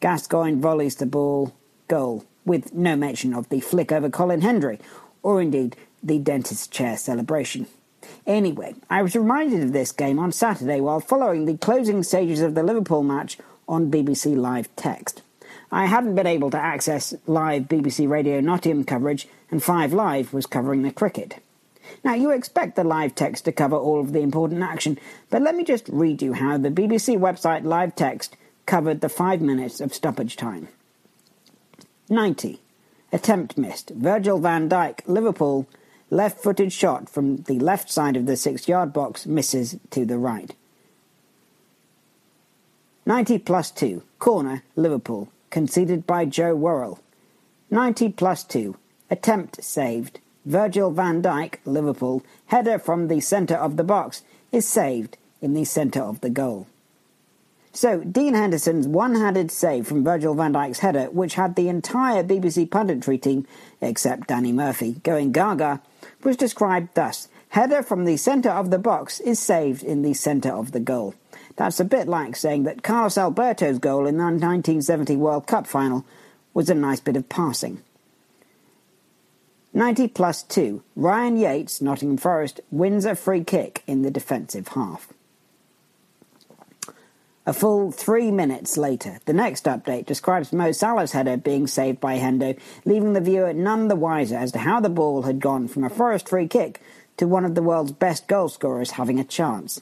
[0.02, 1.54] Gascoigne volleys the ball.
[1.88, 2.26] Goal.
[2.46, 4.80] With no mention of the flick over Colin Hendry,
[5.22, 7.68] or indeed the dentist chair celebration.
[8.26, 12.56] Anyway, I was reminded of this game on Saturday while following the closing stages of
[12.56, 13.38] the Liverpool match
[13.68, 15.22] on BBC Live Text.
[15.72, 20.46] I hadn't been able to access live BBC Radio Nottingham coverage, and Five Live was
[20.46, 21.42] covering the cricket.
[22.04, 25.56] Now, you expect the live text to cover all of the important action, but let
[25.56, 28.36] me just read you how the BBC website live text
[28.66, 30.68] covered the five minutes of stoppage time.
[32.10, 32.62] 90.
[33.12, 33.90] Attempt missed.
[33.92, 35.68] Virgil van Dijk, Liverpool,
[36.14, 40.18] left footed shot from the left side of the six yard box, misses to the
[40.18, 40.56] right.
[43.06, 44.04] 90 plus 2.
[44.20, 47.00] Corner, Liverpool, conceded by Joe Worrall.
[47.70, 48.78] 90 plus 2.
[49.10, 50.20] Attempt saved.
[50.46, 54.22] Virgil van Dijk, Liverpool, header from the centre of the box,
[54.52, 56.68] is saved in the centre of the goal.
[57.72, 62.24] So, Dean Henderson's one handed save from Virgil van Dijk's header, which had the entire
[62.24, 63.48] BBC punditry team,
[63.82, 65.82] except Danny Murphy, going gaga,
[66.24, 70.52] was described thus Header from the centre of the box is saved in the centre
[70.52, 71.14] of the goal.
[71.56, 76.04] That's a bit like saying that Carlos Alberto's goal in the 1970 World Cup final
[76.56, 77.84] was a nice bit of passing.
[79.72, 80.82] 90 plus 2.
[80.96, 85.14] Ryan Yates, Nottingham Forest, wins a free kick in the defensive half.
[87.46, 92.18] A full three minutes later, the next update describes Mo Salah's header being saved by
[92.18, 95.84] Hendo, leaving the viewer none the wiser as to how the ball had gone from
[95.84, 96.80] a Forest free kick
[97.18, 99.82] to one of the world's best goal scorers having a chance.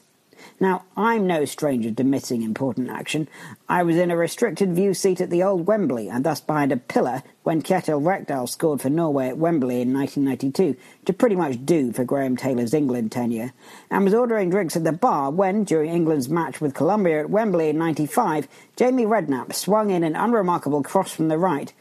[0.60, 3.28] Now, I'm no stranger to missing important action.
[3.68, 6.76] I was in a restricted view seat at the old Wembley and thus behind a
[6.76, 11.92] pillar when Kjetil Rekdal scored for Norway at Wembley in 1992 to pretty much do
[11.92, 13.52] for Graham Taylor's England tenure,
[13.90, 17.68] and was ordering drinks at the bar when, during England's match with Colombia at Wembley
[17.68, 21.72] in 95, Jamie Redknapp swung in an unremarkable cross from the right,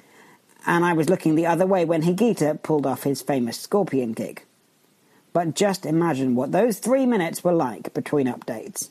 [0.65, 4.47] and I was looking the other way when Higuita pulled off his famous scorpion kick.
[5.33, 8.89] But just imagine what those three minutes were like between updates.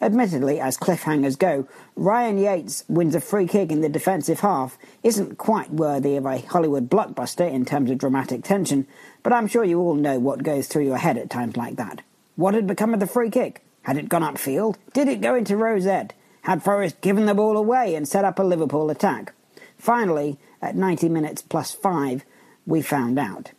[0.00, 5.38] Admittedly, as cliffhangers go, Ryan Yates wins a free kick in the defensive half isn't
[5.38, 8.88] quite worthy of a Hollywood blockbuster in terms of dramatic tension,
[9.22, 12.02] but I'm sure you all know what goes through your head at times like that.
[12.34, 13.62] What had become of the free kick?
[13.82, 14.76] Had it gone upfield?
[14.92, 16.08] Did it go into Row Z?
[16.42, 19.32] Had Forest given the ball away and set up a Liverpool attack?
[19.78, 22.24] Finally, at 90 minutes plus 5,
[22.66, 23.52] we found out.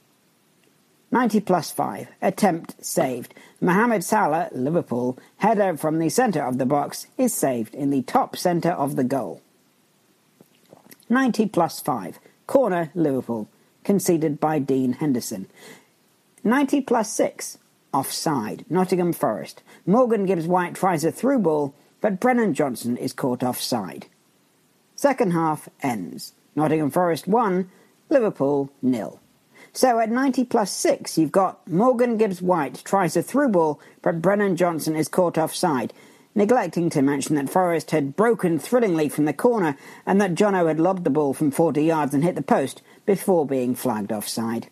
[1.13, 2.08] 90 plus 5.
[2.23, 3.36] Attempt saved.
[3.62, 8.36] Mohamed Salah, Liverpool, header from the centre of the box is saved in the top
[8.36, 9.39] centre of the goal.
[11.10, 12.17] 90 plus 5.
[12.47, 13.47] Corner, Liverpool.
[13.84, 15.45] conceded by Dean Henderson.
[16.43, 17.60] 90 plus 6,
[17.93, 19.62] offside, Nottingham Forest.
[19.86, 24.08] Morgan Gibbs White tries a through ball, but Brennan Johnson is caught offside.
[24.95, 26.34] Second half ends.
[26.56, 27.69] Nottingham Forest 1,
[28.10, 29.19] Liverpool nil.
[29.76, 34.22] So at 90 plus 6, you've got Morgan Gibbs White tries a through ball, but
[34.22, 35.92] Brennan Johnson is caught offside,
[36.36, 40.80] neglecting to mention that Forest had broken thrillingly from the corner and that Jono had
[40.80, 44.70] lobbed the ball from 40 yards and hit the post before being flagged offside.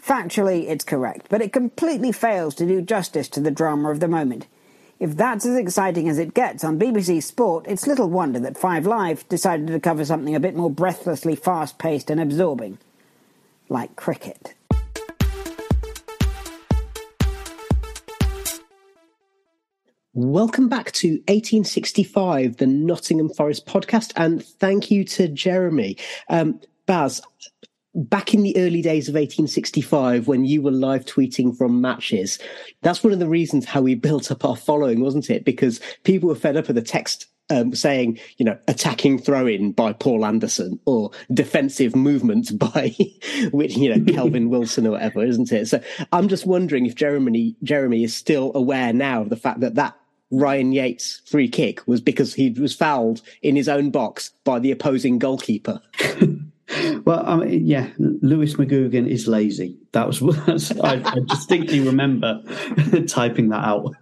[0.00, 4.06] Factually, it's correct, but it completely fails to do justice to the drama of the
[4.06, 4.46] moment.
[5.00, 8.86] If that's as exciting as it gets on BBC Sport, it's little wonder that Five
[8.86, 12.78] Live decided to cover something a bit more breathlessly fast paced and absorbing.
[13.68, 14.54] Like cricket.
[20.14, 25.96] Welcome back to 1865, the Nottingham Forest podcast, and thank you to Jeremy.
[26.28, 27.22] Um, Baz,
[27.94, 32.38] back in the early days of 1865 when you were live tweeting from matches
[32.82, 36.28] that's one of the reasons how we built up our following wasn't it because people
[36.28, 40.78] were fed up with the text um, saying you know attacking throw-in by paul anderson
[40.84, 42.94] or defensive movement by
[43.52, 45.80] which you know kelvin wilson or whatever isn't it so
[46.12, 49.94] i'm just wondering if jeremy jeremy is still aware now of the fact that that
[50.30, 54.70] Ryan Yates free kick was because he was fouled in his own box by the
[54.70, 55.80] opposing goalkeeper.
[57.04, 59.78] Well, I mean, yeah, Lewis McGugan is lazy.
[59.92, 60.20] That was
[60.80, 62.42] I, I, distinctly remember
[63.08, 63.94] typing that out,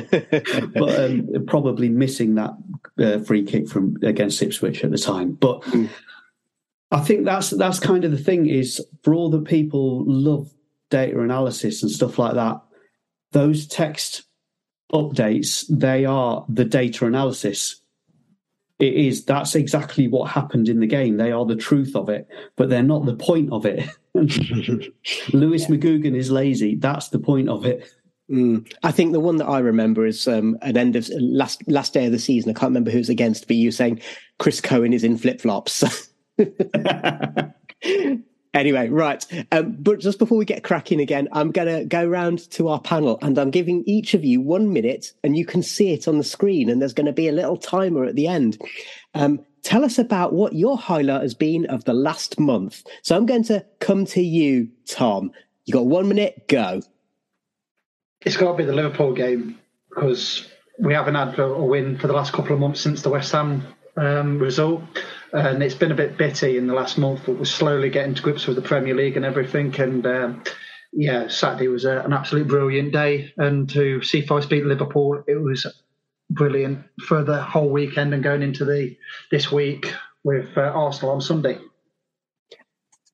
[0.74, 2.52] but um, probably missing that
[2.98, 5.32] uh, free kick from against Ipswich at the time.
[5.32, 5.88] But mm.
[6.90, 10.50] I think that's that's kind of the thing is for all the people love
[10.90, 12.60] data analysis and stuff like that.
[13.32, 14.24] Those text
[14.92, 17.82] updates they are the data analysis
[18.78, 21.16] it is that's exactly what happened in the game.
[21.16, 23.88] They are the truth of it, but they're not the point of it.
[24.14, 25.76] Lewis yeah.
[25.76, 26.76] McGugan is lazy.
[26.76, 27.92] That's the point of it.
[28.30, 28.70] Mm.
[28.82, 32.06] I think the one that I remember is um, an end of last last day
[32.06, 32.50] of the season.
[32.50, 34.02] I can't remember who's against, but you saying
[34.38, 35.82] Chris Cohen is in flip flops.
[38.54, 39.24] Anyway, right.
[39.52, 42.80] Um, but just before we get cracking again, I'm going to go round to our
[42.80, 46.18] panel and I'm giving each of you one minute and you can see it on
[46.18, 48.60] the screen and there's going to be a little timer at the end.
[49.14, 52.82] Um, tell us about what your highlight has been of the last month.
[53.02, 55.30] So I'm going to come to you, Tom.
[55.66, 56.80] You got one minute, go.
[58.22, 62.12] It's got to be the Liverpool game because we haven't had a win for the
[62.12, 63.62] last couple of months since the West Ham
[63.96, 64.82] um, result.
[65.32, 68.22] And it's been a bit bitty in the last month, but we're slowly getting to
[68.22, 69.74] grips with the Premier League and everything.
[69.80, 70.42] And um,
[70.92, 75.36] yeah, Saturday was a, an absolute brilliant day, and to see Forest beat Liverpool, it
[75.36, 75.66] was
[76.30, 78.96] brilliant for the whole weekend and going into the
[79.30, 79.92] this week
[80.24, 81.58] with uh, Arsenal on Sunday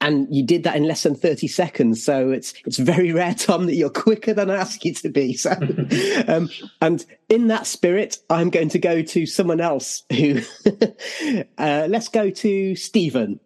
[0.04, 3.66] and you did that in less than 30 seconds so it's it's very rare tom
[3.66, 5.54] that you're quicker than i ask you to be so.
[6.28, 6.48] Um,
[6.80, 10.40] and in that spirit i'm going to go to someone else who
[11.58, 13.40] uh, let's go to stephen.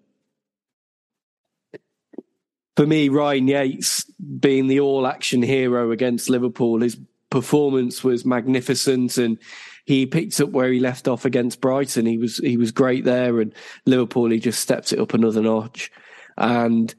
[2.77, 6.99] For me ryan yates being the all action hero against liverpool his
[7.31, 9.39] performance was magnificent and
[9.85, 12.05] he picked up where he left off against Brighton.
[12.05, 13.55] He was he was great there, and
[13.87, 15.91] Liverpool he just stepped it up another notch
[16.39, 16.95] and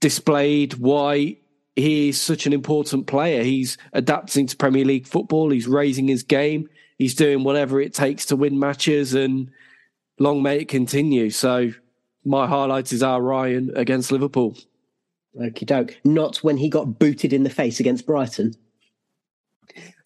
[0.00, 1.38] displayed why
[1.76, 3.42] he's such an important player.
[3.42, 5.50] He's adapting to Premier League football.
[5.50, 6.68] He's raising his game.
[6.98, 9.50] He's doing whatever it takes to win matches, and
[10.18, 11.30] long may it continue.
[11.30, 11.72] So,
[12.24, 14.56] my highlight is our Ryan against Liverpool.
[15.40, 15.98] Okie doke.
[16.04, 18.54] Not when he got booted in the face against Brighton.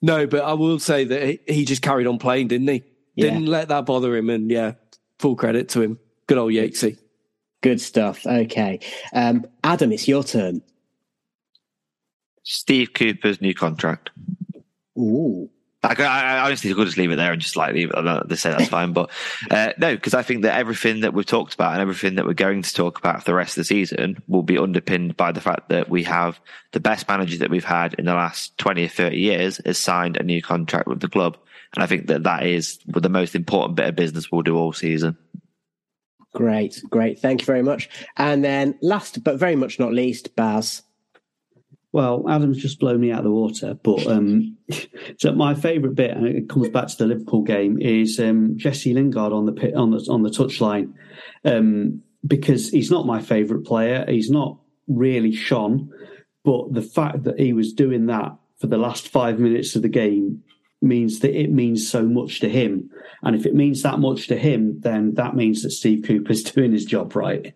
[0.00, 2.84] No, but I will say that he just carried on playing, didn't he?
[3.14, 3.30] Yeah.
[3.30, 4.74] Didn't let that bother him, and yeah,
[5.18, 5.98] full credit to him.
[6.26, 6.96] Good old Yatesy.
[7.60, 8.26] Good stuff.
[8.26, 8.80] Okay.
[9.12, 10.62] Um, Adam, it's your turn.
[12.44, 14.10] Steve Cooper's new contract.
[14.98, 15.50] Ooh.
[15.84, 18.28] I, I, honestly could just leave it there and just like leave it.
[18.28, 19.10] They say that's fine, but
[19.50, 22.34] uh, no, because I think that everything that we've talked about and everything that we're
[22.34, 25.40] going to talk about for the rest of the season will be underpinned by the
[25.40, 26.40] fact that we have
[26.72, 30.16] the best manager that we've had in the last twenty or thirty years has signed
[30.16, 31.38] a new contract with the club,
[31.74, 34.72] and I think that that is the most important bit of business we'll do all
[34.72, 35.16] season.
[36.38, 37.18] Great, great.
[37.18, 37.90] Thank you very much.
[38.16, 40.84] And then last but very much not least, Baz.
[41.90, 44.56] Well, Adam's just blown me out of the water, but um,
[45.18, 48.94] so my favourite bit, and it comes back to the Liverpool game, is um, Jesse
[48.94, 50.94] Lingard on the pit, on the on the touchline,
[51.44, 54.04] um, because he's not my favourite player.
[54.06, 55.90] He's not really shone,
[56.44, 58.30] but the fact that he was doing that
[58.60, 60.44] for the last five minutes of the game
[60.80, 62.90] means that it means so much to him.
[63.22, 66.72] And if it means that much to him, then that means that Steve Cooper's doing
[66.72, 67.54] his job right.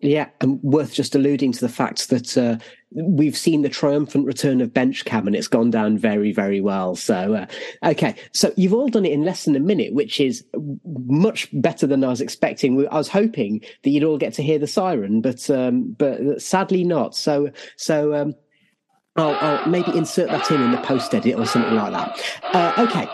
[0.00, 2.58] Yeah, and worth just alluding to the fact that uh,
[2.90, 6.96] we've seen the triumphant return of Benchcam and it's gone down very, very well.
[6.96, 7.46] So, uh,
[7.82, 10.44] okay, so you've all done it in less than a minute, which is
[10.84, 12.86] much better than I was expecting.
[12.88, 16.84] I was hoping that you'd all get to hear the siren, but um, but sadly
[16.84, 17.16] not.
[17.16, 18.34] So, so um,
[19.16, 22.20] I'll, I'll, maybe insert that in in the post edit or something like that.
[22.54, 23.08] Uh, okay.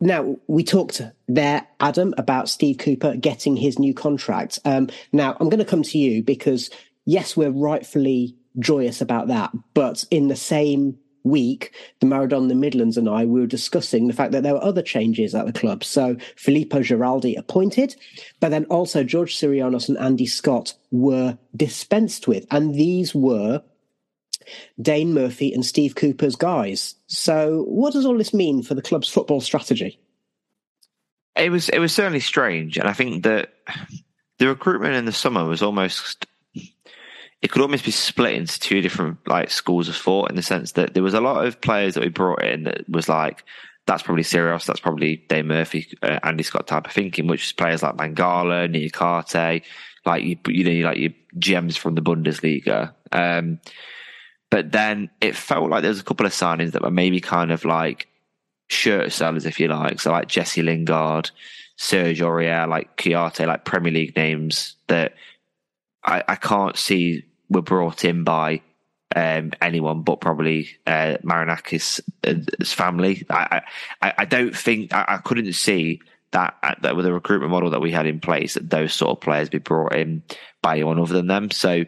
[0.00, 4.58] Now, we talked there, Adam, about Steve Cooper getting his new contract.
[4.64, 6.70] Um, now, I'm going to come to you because,
[7.04, 9.50] yes, we're rightfully joyous about that.
[9.74, 14.12] But in the same week, the Marathon, the Midlands, and I we were discussing the
[14.12, 15.84] fact that there were other changes at the club.
[15.84, 17.96] So Filippo Giraldi appointed,
[18.40, 22.46] but then also George Syrianos and Andy Scott were dispensed with.
[22.50, 23.62] And these were
[24.80, 26.94] Dane Murphy and Steve Cooper's guys.
[27.06, 29.98] So, what does all this mean for the club's football strategy?
[31.36, 33.52] It was it was certainly strange, and I think that
[34.38, 36.26] the recruitment in the summer was almost
[37.40, 40.72] it could almost be split into two different like schools of thought in the sense
[40.72, 43.44] that there was a lot of players that we brought in that was like
[43.86, 47.52] that's probably Sirius, that's probably Dane Murphy, uh, Andy Scott type of thinking, which is
[47.52, 49.62] players like Mangala, Niakhaté,
[50.04, 52.92] like you, you know, like your gems from the Bundesliga.
[53.12, 53.60] Um,
[54.50, 57.50] but then it felt like there was a couple of signings that were maybe kind
[57.50, 58.08] of like
[58.68, 60.00] shirt sellers, if you like.
[60.00, 61.30] So like Jesse Lingard,
[61.76, 65.14] Serge Aurier, like Kouyaté, like Premier League names that
[66.04, 68.62] I, I can't see were brought in by
[69.14, 72.00] um, anyone but probably uh, Marinakis'
[72.66, 73.24] family.
[73.30, 73.62] I,
[74.02, 76.00] I, I don't think I, I, couldn't see
[76.32, 79.20] that that with the recruitment model that we had in place that those sort of
[79.22, 80.22] players be brought in
[80.60, 81.50] by anyone other than them.
[81.50, 81.84] So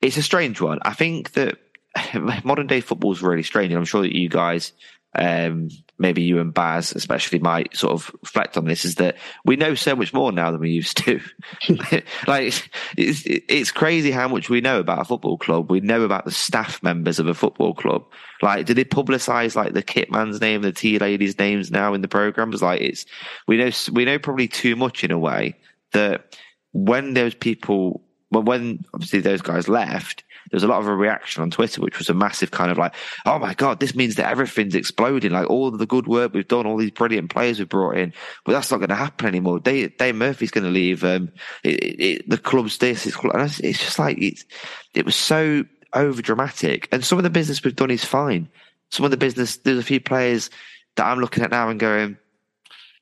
[0.00, 0.78] it's a strange one.
[0.82, 1.58] I think that
[2.44, 4.72] modern day football is really strange, and I'm sure that you guys,
[5.14, 5.68] um,
[5.98, 8.84] maybe you and Baz especially, might sort of reflect on this.
[8.84, 11.20] Is that we know so much more now than we used to.
[12.26, 15.70] like it's it's crazy how much we know about a football club.
[15.70, 18.04] We know about the staff members of a football club.
[18.42, 22.02] Like, do they publicise like the kit man's name, the tea lady's names now in
[22.02, 22.62] the programs?
[22.62, 23.06] Like, it's
[23.46, 25.56] we know we know probably too much in a way
[25.92, 26.36] that
[26.72, 30.94] when those people, well, when obviously those guys left there was a lot of a
[30.94, 32.94] reaction on Twitter, which was a massive kind of like,
[33.24, 35.32] oh my God, this means that everything's exploding.
[35.32, 38.12] Like all the good work we've done, all these brilliant players we've brought in,
[38.44, 39.58] but that's not going to happen anymore.
[39.58, 41.02] Dave Murphy's going to leave.
[41.04, 41.32] Um,
[41.64, 46.88] it, it, the club's this, it's, it's just like, it was so over dramatic.
[46.92, 48.48] And some of the business we've done is fine.
[48.90, 50.50] Some of the business, there's a few players
[50.94, 52.18] that I'm looking at now and going,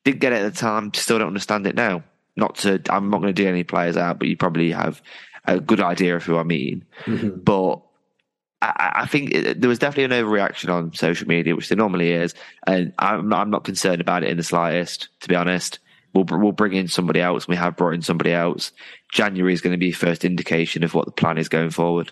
[0.03, 2.03] didn't get it at the time, still don't understand it now.
[2.35, 5.01] Not to, I'm not going to do any players out, but you probably have
[5.47, 6.85] a good idea of who I mean.
[7.05, 7.39] Mm-hmm.
[7.43, 7.81] But
[8.61, 12.11] I, I think it, there was definitely an overreaction on social media, which there normally
[12.11, 12.33] is,
[12.67, 15.09] and I'm not, I'm not concerned about it in the slightest.
[15.21, 15.79] To be honest,
[16.13, 17.47] we'll we'll bring in somebody else.
[17.47, 18.71] We have brought in somebody else.
[19.11, 22.11] January is going to be first indication of what the plan is going forward.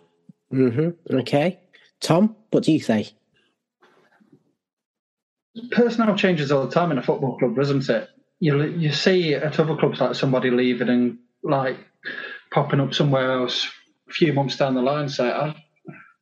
[0.53, 1.17] Mm-hmm.
[1.17, 1.59] Okay,
[2.01, 3.09] Tom, what do you say?
[5.71, 8.09] Personnel changes all the time in a football club, doesn't it?
[8.39, 11.77] You you see at other clubs like somebody leaving and like
[12.53, 13.67] popping up somewhere else
[14.09, 15.09] a few months down the line.
[15.09, 15.55] So I,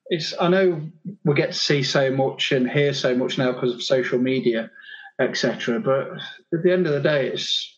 [0.07, 0.89] it's I know
[1.23, 4.71] we get to see so much and hear so much now because of social media,
[5.19, 5.79] etc.
[5.79, 6.11] But
[6.53, 7.77] at the end of the day, it's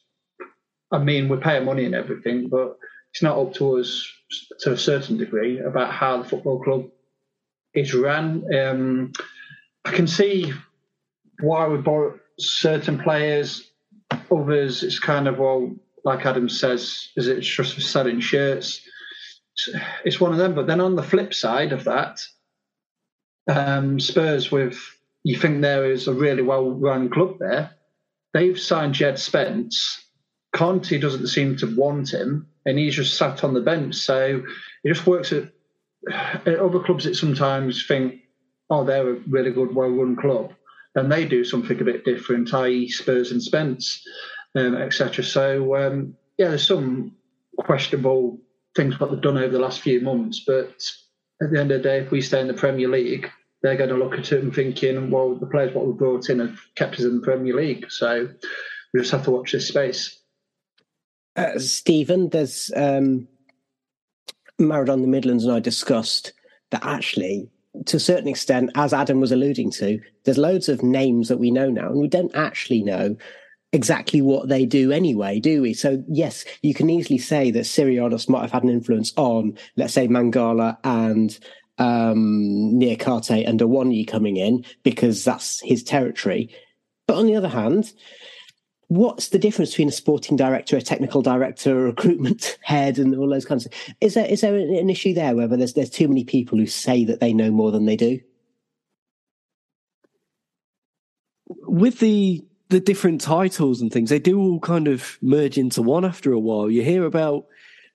[0.92, 2.78] I mean we're paying money and everything, but
[3.12, 4.08] it's not up to us
[4.62, 6.86] to a certain degree about how the football club
[7.74, 8.44] is run.
[8.56, 9.12] Um,
[9.86, 10.54] I can see
[11.40, 13.70] why we bought certain players.
[14.32, 18.82] Others, it's kind of well, like Adam says, is it's just for selling shirts.
[20.04, 20.56] It's one of them.
[20.56, 22.20] But then on the flip side of that,
[23.48, 24.78] um, Spurs with
[25.24, 27.72] you think there is a really well run club there.
[28.34, 30.00] They've signed Jed Spence.
[30.54, 33.96] Conte doesn't seem to want him, and he's just sat on the bench.
[33.96, 34.44] So
[34.84, 35.52] it just works at,
[36.46, 38.16] at other clubs that sometimes think,
[38.70, 40.54] oh, they're a really good, well run club.
[40.96, 44.06] And they do something a bit different, i.e., Spurs and Spence
[44.56, 45.24] um, etc.
[45.24, 47.16] So um, yeah, there's some
[47.58, 48.40] questionable
[48.76, 50.82] things what they've done over the last few months, but
[51.42, 53.30] at the end of the day, if we stay in the Premier League,
[53.62, 56.40] they're going to look at it and thinking, well, the players what we brought in
[56.40, 58.30] have kept us in the Premier League, so
[58.94, 60.20] we just have to watch this space.
[61.36, 63.28] Uh, Stephen, there's um,
[64.60, 66.34] Marathon the Midlands and I discussed
[66.72, 67.50] that actually
[67.86, 71.52] to a certain extent, as Adam was alluding to, there's loads of names that we
[71.52, 73.16] know now, and we don't actually know
[73.74, 75.74] exactly what they do anyway, do we?
[75.74, 79.94] So yes, you can easily say that Syrianos might have had an influence on, let's
[79.94, 81.38] say, Mangala and
[81.80, 86.50] um, and Awoniyi coming in because that's his territory.
[87.08, 87.92] But on the other hand,
[88.88, 93.28] what's the difference between a sporting director, a technical director, a recruitment head, and all
[93.28, 93.74] those kinds of?
[94.00, 97.04] Is there is there an issue there whether there's there's too many people who say
[97.06, 98.20] that they know more than they do?
[101.48, 102.44] With the
[102.74, 106.40] the different titles and things, they do all kind of merge into one after a
[106.40, 106.72] while.
[106.72, 107.46] You hear about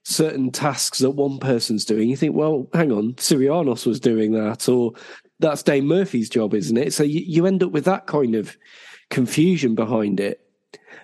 [0.03, 2.09] certain tasks that one person's doing.
[2.09, 4.93] You think, well, hang on, Syrianos was doing that, or
[5.39, 6.93] that's Dane Murphy's job, isn't it?
[6.93, 8.57] So you, you end up with that kind of
[9.09, 10.39] confusion behind it.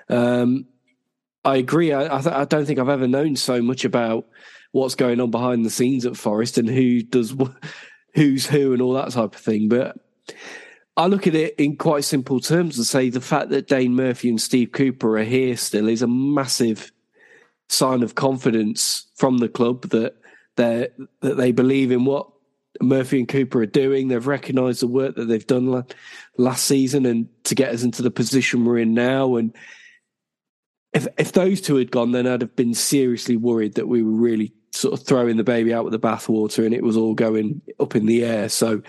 [0.08, 0.68] Um,
[1.44, 1.92] I agree.
[1.92, 4.26] I, I, th- I, don't think I've ever known so much about
[4.72, 7.36] what's going on behind the scenes at Forest and who does
[8.14, 9.68] who's who and all that type of thing.
[9.68, 9.98] But
[10.98, 14.30] I look at it in quite simple terms and say the fact that Dane Murphy
[14.30, 16.92] and Steve Cooper are here still is a massive
[17.68, 20.16] sign of confidence from the club that
[20.56, 20.88] they
[21.22, 22.30] that they believe in what
[22.82, 24.08] Murphy and Cooper are doing.
[24.08, 25.84] They've recognised the work that they've done
[26.38, 29.36] last season and to get us into the position we're in now.
[29.36, 29.54] And
[30.94, 34.12] if if those two had gone, then I'd have been seriously worried that we were
[34.12, 37.62] really sort of throwing the baby out with the bathwater and it was all going
[37.80, 38.50] up in the air.
[38.50, 38.82] So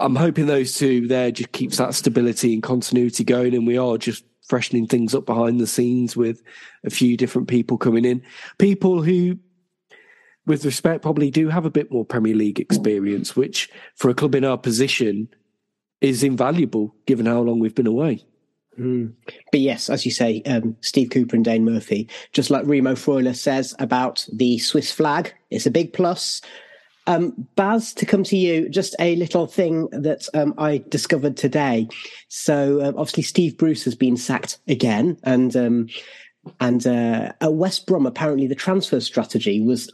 [0.00, 3.98] I'm hoping those two there just keeps that stability and continuity going, and we are
[3.98, 6.42] just freshening things up behind the scenes with
[6.84, 8.22] a few different people coming in,
[8.58, 9.38] people who
[10.46, 14.34] with respect, probably do have a bit more Premier League experience, which for a club
[14.34, 15.28] in our position
[16.00, 18.24] is invaluable given how long we've been away.
[18.78, 19.12] Mm.
[19.52, 23.36] But yes, as you say, um, Steve Cooper and Dane Murphy, just like Remo Freuler
[23.36, 26.40] says about the Swiss flag, it's a big plus.
[27.10, 31.88] Um, Baz, to come to you, just a little thing that um, I discovered today.
[32.28, 35.88] So uh, obviously, Steve Bruce has been sacked again, and um,
[36.60, 39.92] and uh, at West Brom, apparently the transfer strategy was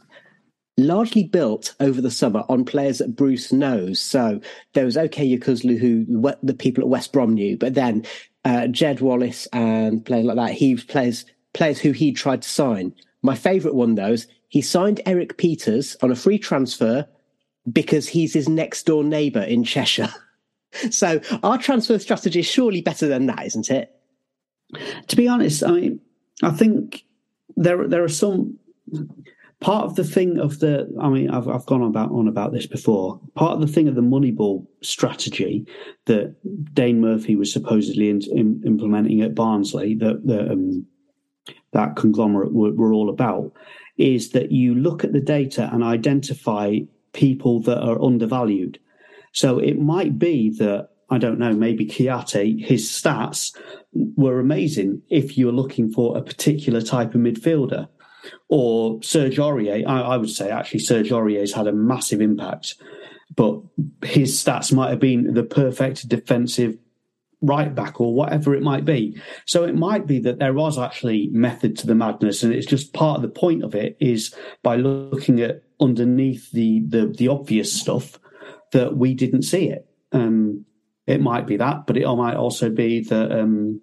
[0.77, 3.99] largely built over the summer on players that Bruce knows.
[3.99, 4.39] So
[4.73, 6.05] there was Okay Yokuslu, who
[6.43, 8.05] the people at West Brom knew, but then
[8.45, 12.93] uh, Jed Wallace and players like that, he players players who he tried to sign.
[13.23, 17.07] My favourite one, though, is he signed Erik Pieters on a free transfer
[17.71, 20.13] because he's his next door neighbour in Cheshire.
[20.89, 23.93] so our transfer strategy is surely better than that, isn't it?
[25.07, 25.97] To be honest, I
[26.43, 27.05] I think
[27.55, 28.57] there there are some
[29.59, 32.53] part of the thing of the i mean i've, I've gone on about on about
[32.53, 35.65] this before part of the thing of the moneyball strategy
[36.05, 36.35] that
[36.73, 40.85] dane murphy was supposedly in, in, implementing at barnsley that the, um,
[41.73, 43.51] that conglomerate were, were all about
[43.97, 46.79] is that you look at the data and identify
[47.13, 48.79] people that are undervalued
[49.37, 53.55] so it might be that I don't know, maybe Kouyaté, his stats
[53.93, 57.87] were amazing if you're looking for a particular type of midfielder
[58.49, 59.87] or Serge Aurier.
[59.87, 62.75] I, I would say actually Serge Aurier's had a massive impact,
[63.35, 63.61] but
[64.03, 66.77] his stats might have been the perfect defensive
[67.41, 69.19] right back or whatever it might be.
[69.45, 72.93] So it might be that there was actually method to the madness, and it's just
[72.93, 74.33] part of the point of it is
[74.63, 78.19] by looking at underneath the the, the obvious stuff
[78.71, 79.87] that we didn't see it.
[80.11, 80.65] Um,
[81.05, 83.81] it might be that, but it might also be that um,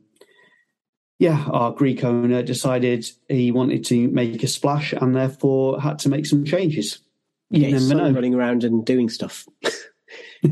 [1.18, 6.08] yeah, our Greek owner decided he wanted to make a splash and therefore had to
[6.08, 6.98] make some changes.
[7.50, 8.10] You yeah, know.
[8.10, 9.46] Running around and doing stuff.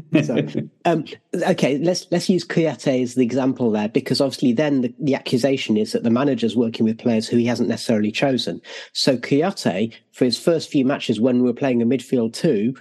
[0.23, 0.47] so,
[0.85, 1.05] um,
[1.49, 5.77] okay, let's let's use Kouyaté as the example there, because obviously then the, the accusation
[5.77, 8.61] is that the manager's working with players who he hasn't necessarily chosen.
[8.93, 12.75] So Kouyaté, for his first few matches when we were playing a midfield two,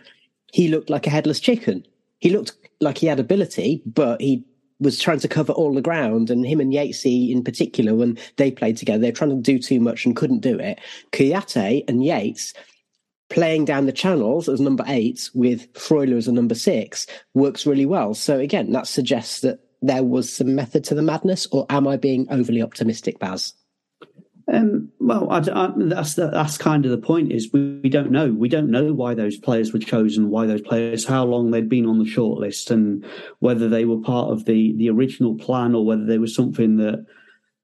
[0.53, 1.85] he looked like a headless chicken.
[2.19, 4.45] He looked like he had ability, but he
[4.79, 8.51] was trying to cover all the ground, and him and Yatesy in particular, when they
[8.51, 10.79] played together, they were trying to do too much and couldn't do it.
[11.11, 12.53] Kouyaté and Yates
[13.31, 17.85] playing down the channels as number eight with Freuler as a number six works really
[17.85, 18.13] well.
[18.13, 21.97] So again, that suggests that there was some method to the madness, or am I
[21.97, 23.53] being overly optimistic, Baz?
[24.51, 27.31] Um, well, I, I, that's that's kind of the point.
[27.31, 28.31] Is we, we, don't know.
[28.31, 31.85] We don't know why those players were chosen, why those players, how long they'd been
[31.85, 33.05] on the shortlist, and
[33.39, 37.05] whether they were part of the the original plan or whether they were something that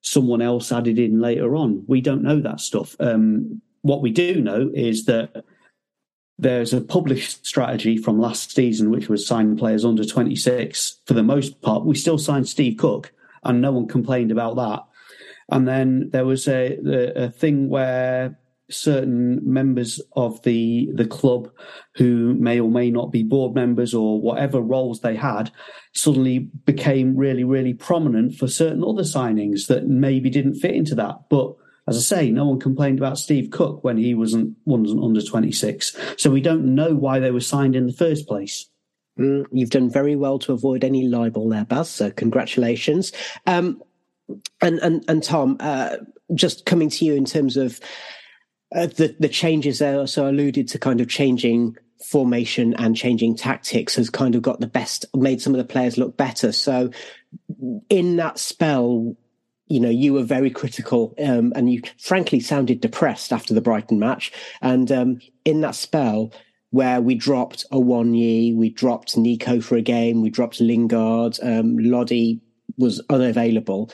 [0.01, 1.83] someone else added in later on.
[1.87, 2.95] We don't know that stuff.
[2.99, 5.43] Um, what we do know is that
[6.39, 11.23] there's a published strategy from last season, which was sign players under 26 for the
[11.23, 11.85] most part.
[11.85, 13.11] We still signed Steve Cook,
[13.43, 14.83] and no one complained about that
[15.49, 18.37] and then there was a, a, a thing where
[18.69, 21.49] certain members of the the club
[21.95, 25.49] who may or may not be board members or whatever roles they had
[25.93, 31.15] suddenly became really really prominent for certain other signings that maybe didn't fit into that
[31.29, 31.55] but
[31.87, 35.97] as I say, no one complained about Steve Cook when he wasn't wasn't under 26.
[36.17, 38.69] So we don't know why they were signed in the first place.
[39.17, 41.89] Mm, you've done very well to avoid any libel there, Baz.
[41.89, 43.13] So congratulations.
[43.45, 43.81] Um,
[44.61, 45.97] and and and Tom, uh,
[46.35, 47.79] just coming to you in terms of
[48.75, 50.05] uh, the the changes there.
[50.07, 54.67] So alluded to kind of changing formation and changing tactics has kind of got the
[54.67, 56.51] best, made some of the players look better.
[56.51, 56.91] So
[57.89, 59.15] in that spell,
[59.67, 63.99] you know, you were very critical um, and you frankly sounded depressed after the Brighton
[63.99, 64.31] match.
[64.61, 66.31] And um, in that spell,
[66.71, 72.39] where we dropped Awoniyi, we dropped Nico for a game, we dropped Lingard, um, Lodi
[72.77, 73.89] was unavailable.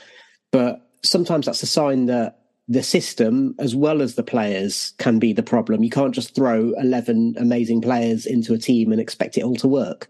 [0.50, 5.32] But sometimes that's a sign that the system as well as the players can be
[5.32, 5.82] the problem.
[5.82, 9.68] You can't just throw 11 amazing players into a team and expect it all to
[9.68, 10.08] work.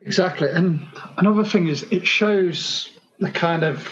[0.00, 0.48] Exactly.
[0.48, 3.88] And another thing is it shows the kind of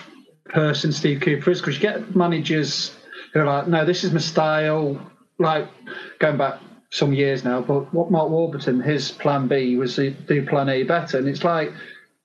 [0.47, 2.95] person Steve Cooper is because you get managers
[3.33, 5.11] who are like, no, this is my style.
[5.39, 5.69] Like
[6.21, 10.47] going back some years now, but what Mark Warburton, his plan B was to do
[10.47, 11.19] plan A better.
[11.19, 11.73] And it's like,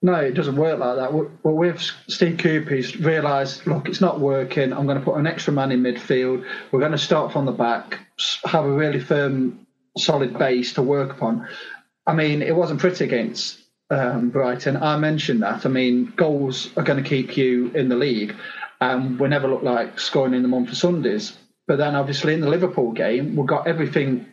[0.02, 1.12] no, it doesn't work like that.
[1.42, 4.72] But with Steve Cooper, he's realised, look, it's not working.
[4.72, 6.46] I'm going to put an extra man in midfield.
[6.70, 7.98] We're going to start from the back,
[8.44, 9.66] have a really firm,
[9.98, 11.48] solid base to work upon.
[12.06, 13.59] I mean, it wasn't pretty against
[13.90, 14.76] um, Brighton.
[14.76, 15.66] I mentioned that.
[15.66, 18.34] I mean, goals are going to keep you in the league,
[18.80, 21.36] and we never look like scoring in them on for Sundays.
[21.66, 24.26] But then, obviously, in the Liverpool game, we got everything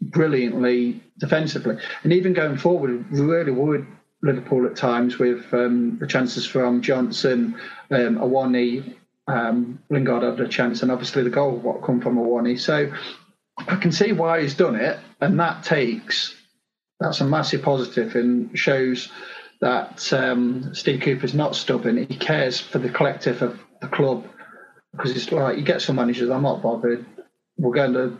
[0.00, 3.86] brilliantly defensively, and even going forward, we really would
[4.22, 7.54] Liverpool at times with um, the chances from Johnson,
[7.90, 8.96] um, Awoniyi,
[9.28, 12.58] um, Lingard had a chance, and obviously the goal what come from Awoniyi.
[12.58, 12.92] So
[13.58, 16.34] I can see why he's done it, and that takes
[17.00, 19.10] that's a massive positive and shows
[19.60, 21.96] that um, Steve Cooper's not stubborn.
[21.96, 24.26] He cares for the collective of the club
[24.92, 26.30] because it's like you get some managers.
[26.30, 27.04] I'm not bothered.
[27.56, 28.18] We're going to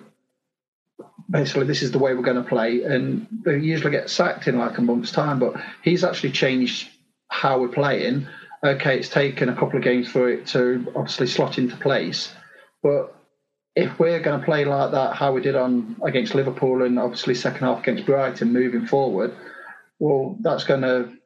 [1.30, 4.58] basically this is the way we're going to play, and they usually get sacked in
[4.58, 5.38] like a month's time.
[5.38, 6.88] But he's actually changed
[7.28, 8.26] how we're playing.
[8.64, 12.32] Okay, it's taken a couple of games for it to obviously slot into place,
[12.82, 13.14] but
[13.78, 17.32] if we're going to play like that, how we did on against Liverpool and obviously
[17.32, 19.32] second half against Brighton, moving forward,
[20.00, 21.16] well, that's going to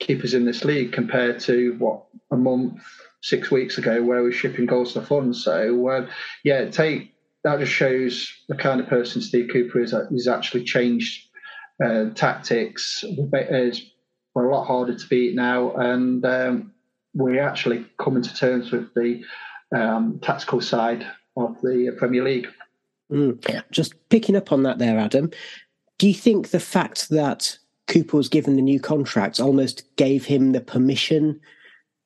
[0.00, 2.82] keep us in this league compared to what a month,
[3.22, 5.32] six weeks ago, where we're shipping goals to fun.
[5.32, 6.06] So, uh,
[6.44, 9.94] yeah, take that just shows the kind of person Steve Cooper is.
[10.10, 11.26] He's actually changed
[11.82, 13.02] uh, tactics.
[13.16, 16.72] We're a lot harder to beat now, and um,
[17.14, 19.22] we're actually coming to terms with the
[19.74, 21.06] um, tactical side
[21.36, 22.48] of the Premier League.
[23.10, 23.62] Mm.
[23.70, 25.30] Just picking up on that there, Adam.
[25.98, 30.52] Do you think the fact that Cooper was given the new contract almost gave him
[30.52, 31.40] the permission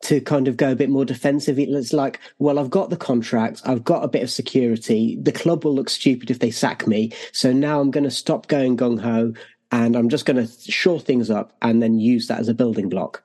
[0.01, 1.59] to kind of go a bit more defensive.
[1.59, 5.19] It's like, well, I've got the contract, I've got a bit of security.
[5.21, 7.13] The club will look stupid if they sack me.
[7.33, 9.33] So now I'm going to stop going gung ho
[9.73, 12.89] and I'm just going to shore things up and then use that as a building
[12.89, 13.23] block.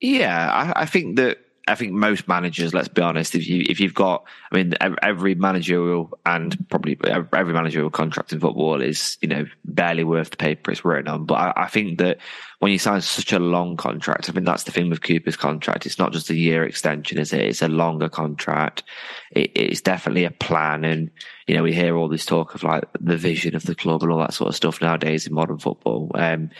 [0.00, 3.78] Yeah, I, I think that I think most managers, let's be honest, if you if
[3.78, 9.28] you've got, I mean, every managerial and probably every managerial contract in football is you
[9.28, 11.26] know barely worth the paper it's written on.
[11.26, 12.18] But I, I, think that
[12.58, 15.84] when you sign such a long contract, I mean that's the thing with Cooper's contract.
[15.84, 17.42] It's not just a year extension, is it?
[17.42, 18.82] It's a longer contract.
[19.30, 21.10] It, it's definitely a plan, and
[21.46, 24.10] you know we hear all this talk of like the vision of the club and
[24.10, 26.10] all that sort of stuff nowadays in modern football.
[26.14, 26.50] Um,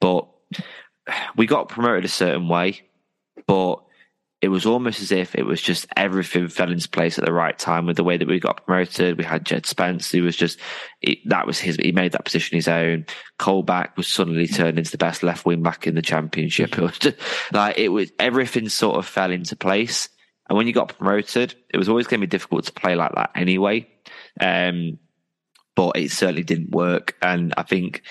[0.00, 0.28] but
[1.36, 2.82] we got promoted a certain way,
[3.46, 3.85] but
[4.46, 7.58] it was almost as if it was just everything fell into place at the right
[7.58, 9.18] time with the way that we got promoted.
[9.18, 10.60] We had Jed Spence, who was just
[11.02, 11.74] it, that was his.
[11.74, 13.06] He made that position his own.
[13.40, 16.78] Colback was suddenly turned into the best left wing back in the championship.
[16.78, 17.16] It was just,
[17.52, 20.08] like it was everything sort of fell into place.
[20.48, 23.16] And when you got promoted, it was always going to be difficult to play like
[23.16, 23.88] that anyway.
[24.40, 25.00] Um,
[25.74, 28.02] but it certainly didn't work, and I think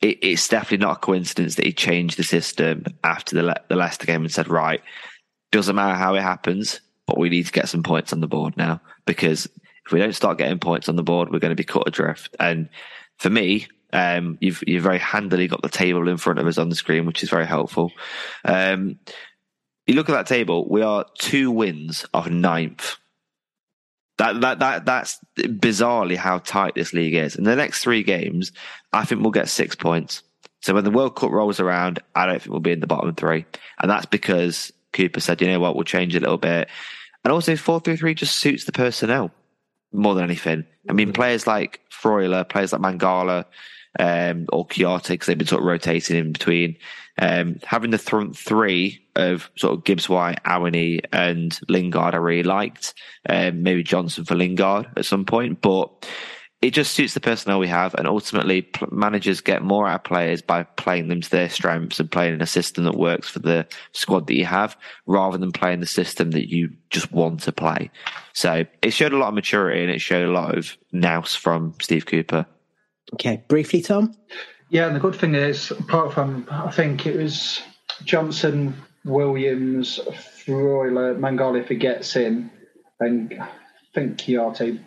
[0.00, 4.06] it, it's definitely not a coincidence that he changed the system after the the Leicester
[4.06, 4.80] game and said, right
[5.52, 8.56] doesn't matter how it happens, but we need to get some points on the board
[8.56, 9.46] now because
[9.86, 12.34] if we don't start getting points on the board, we're going to be cut adrift.
[12.40, 12.68] And
[13.18, 16.68] for me, um, you've you've very handily got the table in front of us on
[16.68, 17.92] the screen, which is very helpful.
[18.44, 18.98] Um,
[19.86, 22.96] you look at that table; we are two wins of ninth.
[24.18, 27.36] That that that that's bizarrely how tight this league is.
[27.36, 28.52] In the next three games,
[28.92, 30.22] I think we'll get six points.
[30.60, 33.14] So when the World Cup rolls around, I don't think we'll be in the bottom
[33.14, 33.44] three,
[33.80, 36.68] and that's because Cooper said, you know what, we'll change a little bit.
[37.24, 39.30] And also, 4 3 3 just suits the personnel
[39.92, 40.64] more than anything.
[40.88, 43.44] I mean, players like Freuler, players like Mangala,
[43.98, 46.76] um, or Kouyaté, because they've been sort of rotating in between.
[47.18, 52.42] Um, having the front three of sort of Gibbs White, Awoniyi, and Lingard, I really
[52.42, 52.94] liked.
[53.28, 56.08] Um, maybe Johnson for Lingard at some point, but
[56.62, 60.04] it just suits the personnel we have, and ultimately, pl- managers get more out of
[60.04, 63.40] players by playing them to their strengths and playing in a system that works for
[63.40, 67.52] the squad that you have, rather than playing the system that you just want to
[67.52, 67.90] play.
[68.32, 71.74] So it showed a lot of maturity and it showed a lot of nous from
[71.82, 72.46] Steve Cooper.
[73.14, 74.14] Okay, briefly, Tom.
[74.70, 77.60] Yeah, and the good thing is, apart from I think it was
[78.04, 79.98] Johnson, Williams,
[80.46, 82.50] Freuler, Mangala if he gets in,
[83.00, 83.48] and I
[83.94, 84.82] think Kouyaté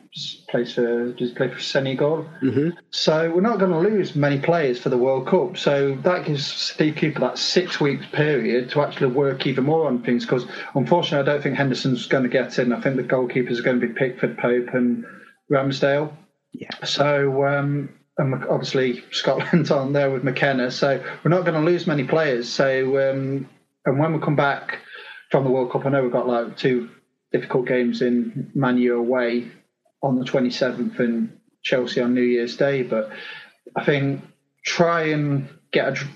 [0.48, 2.28] plays for does he play for Senegal.
[2.42, 2.70] Mm-hmm.
[2.90, 5.58] So we're not going to lose many players for the World Cup.
[5.58, 10.04] So that gives Steve Cooper that six weeks period to actually work even more on
[10.04, 10.26] things.
[10.26, 12.74] Because unfortunately, I don't think Henderson's going to get in.
[12.74, 15.06] I think the goalkeepers are going to be Pickford, Pope, and
[15.52, 16.12] Ramsdale.
[16.54, 16.84] Yeah.
[16.86, 20.72] So um, and obviously Scotland on there with McKenna.
[20.72, 22.50] So we're not going to lose many players.
[22.50, 23.50] So um,
[23.86, 24.80] and when we come back
[25.30, 26.90] from the World Cup, I know we've got like two
[27.32, 29.52] difficult games in Manu away
[30.02, 32.84] on the 27th and Chelsea on New Year's Day.
[32.84, 33.12] But
[33.76, 34.22] I think
[34.64, 36.08] try and get a.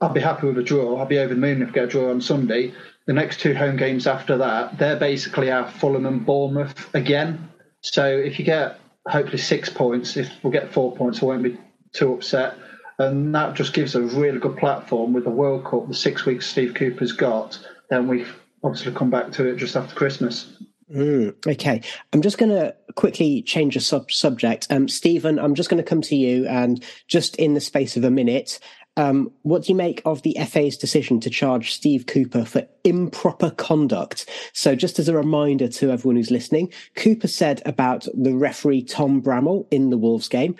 [0.00, 0.96] I'll be happy with a draw.
[0.96, 2.72] I'll be over the moon if we get a draw on Sunday.
[3.06, 7.48] The next two home games after that, they're basically our Fulham and Bournemouth again.
[7.80, 11.58] So if you get hopefully six points, if we'll get four points, I won't be
[11.92, 12.54] too upset.
[12.98, 16.46] And that just gives a really good platform with the World Cup, the six weeks
[16.46, 17.58] Steve Cooper's got.
[17.90, 18.26] Then we
[18.62, 20.52] obviously come back to it just after Christmas.
[20.94, 21.82] Mm, okay,
[22.12, 24.66] I'm just going to quickly change a sub- subject.
[24.70, 28.04] Um, Stephen, I'm just going to come to you and just in the space of
[28.04, 28.58] a minute,
[28.98, 33.50] um, what do you make of the FA's decision to charge Steve Cooper for improper
[33.50, 34.28] conduct?
[34.52, 39.22] So, just as a reminder to everyone who's listening, Cooper said about the referee Tom
[39.22, 40.56] Bramall in the Wolves game.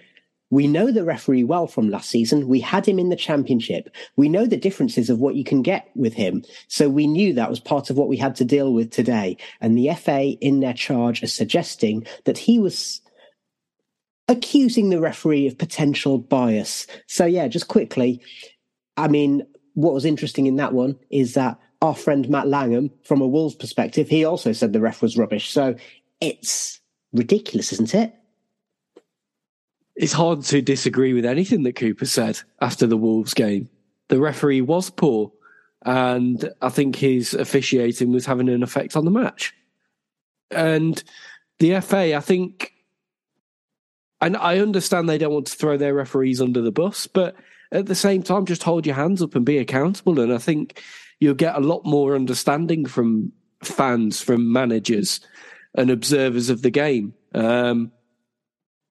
[0.51, 2.49] We know the referee well from last season.
[2.49, 3.95] We had him in the championship.
[4.17, 6.43] We know the differences of what you can get with him.
[6.69, 9.37] So we knew that was part of what we had to deal with today.
[9.61, 13.03] And the FA in their charge are suggesting that he was
[14.29, 16.87] accusing the referee of potential bias.
[17.07, 18.23] So yeah, just quickly,
[18.97, 23.21] I mean, what was interesting in that one is that our friend Matt Langham, from
[23.21, 25.51] a Wolves perspective, he also said the ref was rubbish.
[25.51, 25.77] So
[26.21, 26.81] it's
[27.13, 28.15] ridiculous, isn't it?
[29.99, 33.69] It's hard to disagree with anything that Cooper said after the Wolves game.
[34.07, 35.33] The referee was poor,
[35.85, 39.53] and I think his officiating was having an effect on the match.
[40.53, 41.03] And
[41.59, 42.75] the FA, I think,
[44.21, 47.35] and I understand they don't want to throw their referees under the bus, but
[47.73, 50.21] at the same time, just hold your hands up and be accountable.
[50.21, 50.81] And I think
[51.19, 53.33] you'll get a lot more understanding from
[53.65, 55.19] fans, from managers,
[55.75, 57.15] and observers of the game.
[57.35, 57.91] Um,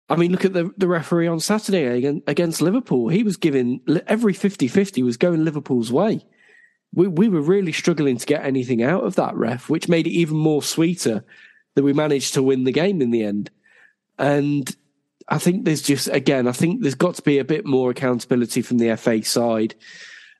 [0.10, 3.10] I mean, look at the, the referee on Saturday against, Liverpool.
[3.10, 6.26] He was giving every 50 50 was going Liverpool's way.
[6.94, 10.12] We, we were really struggling to get anything out of that ref, which made it
[10.12, 11.26] even more sweeter
[11.76, 13.52] that we managed to win the game in the end.
[14.18, 14.74] And
[15.28, 18.62] I think there's just, again, I think there's got to be a bit more accountability
[18.62, 19.76] from the FA side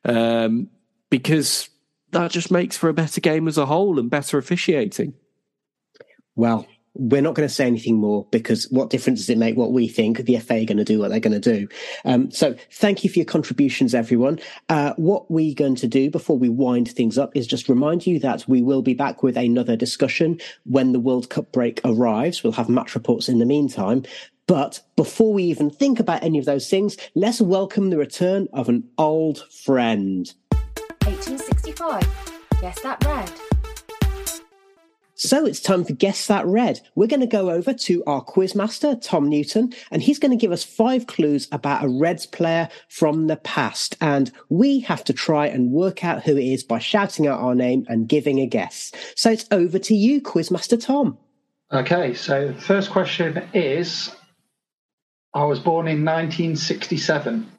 [0.06, 0.70] um,
[1.10, 1.70] because
[2.12, 5.14] that just makes for a better game as a whole and better officiating.
[6.36, 6.66] Well,
[6.98, 9.88] we're not going to say anything more because what difference does it make what we
[9.88, 10.18] think?
[10.18, 11.68] The FA are going to do what they're going to do.
[12.06, 14.40] Um, so thank you for your contributions, everyone.
[14.70, 18.20] Uh, what we're going to do before we wind things up is just remind you
[18.20, 22.44] that we will be back with another discussion when the World Cup break arrives.
[22.44, 24.04] We'll have match reports in the meantime.
[24.48, 28.70] But before we even think about any of those things, let's welcome the return of
[28.70, 30.34] an old friend.
[31.04, 32.04] 1865.
[32.62, 33.57] Yes, that red.
[35.20, 36.80] So it's time for Guess That Red.
[36.94, 40.52] We're going to go over to our quizmaster, Tom Newton, and he's going to give
[40.52, 43.98] us five clues about a Reds player from the past.
[44.00, 47.56] And we have to try and work out who it is by shouting out our
[47.56, 48.92] name and giving a guess.
[49.16, 51.18] So it's over to you, quizmaster Tom.
[51.74, 54.16] Okay, so the first question is
[55.34, 57.52] I was born in 1967.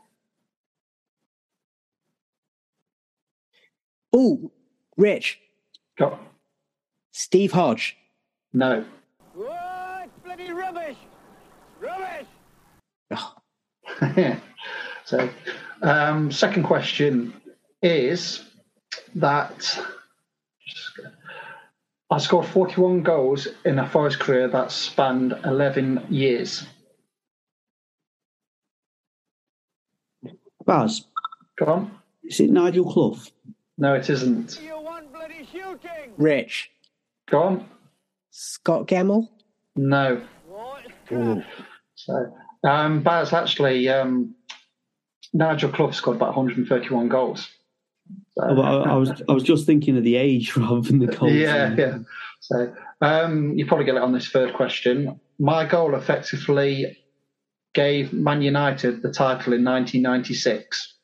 [4.12, 4.52] Oh,
[4.96, 5.40] Rich,
[5.98, 6.20] Got
[7.18, 7.96] Steve Hodge.
[8.52, 8.84] no.
[9.34, 10.08] What?
[10.24, 10.96] Bloody rubbish!
[11.80, 12.26] Rubbish!
[13.10, 13.34] Oh,
[15.04, 15.28] so,
[15.82, 17.34] um, second question
[17.82, 18.44] is
[19.16, 19.84] that
[22.08, 26.64] I scored 41 goals in a Forest career that spanned 11 years.
[30.64, 31.04] Baz,
[31.58, 31.90] Go on.
[32.22, 33.18] is it Nigel Clough?
[33.76, 34.60] No, it isn't.
[34.64, 36.12] You want bloody shooting?
[36.16, 36.70] Rich,
[37.30, 37.68] Go on.
[38.30, 39.28] Scott Gemmill.
[39.76, 40.22] No.
[40.46, 41.44] What?
[41.94, 42.32] So,
[42.64, 44.34] um, Baz, actually, um,
[45.32, 47.48] Nigel Clough scored about 131 goals.
[48.32, 51.06] So, Oh, I, I was I was just thinking of the age rather than the
[51.08, 51.32] goals.
[51.32, 51.98] yeah, yeah.
[52.40, 55.20] So um, you probably get it on this third question.
[55.38, 56.96] My goal effectively
[57.74, 60.94] gave Man United the title in 1996?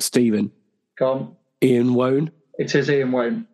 [0.00, 0.52] Stephen.
[0.98, 1.36] Go on.
[1.62, 2.30] Ian Woan.
[2.58, 3.46] It is Ian Woan.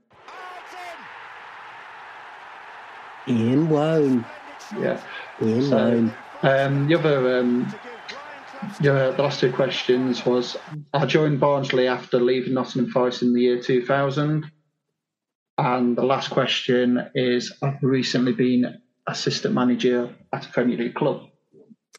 [3.29, 4.25] Ian Woan.
[4.79, 5.01] Yeah.
[5.43, 6.15] Ian So, Woan.
[6.43, 7.75] um, the other, um,
[8.81, 10.57] the, the last two questions was:
[10.93, 14.51] I joined Barnsley after leaving Nottingham Forest in the year 2000,
[15.59, 21.29] and the last question is: I've recently been assistant manager at a Premier League club.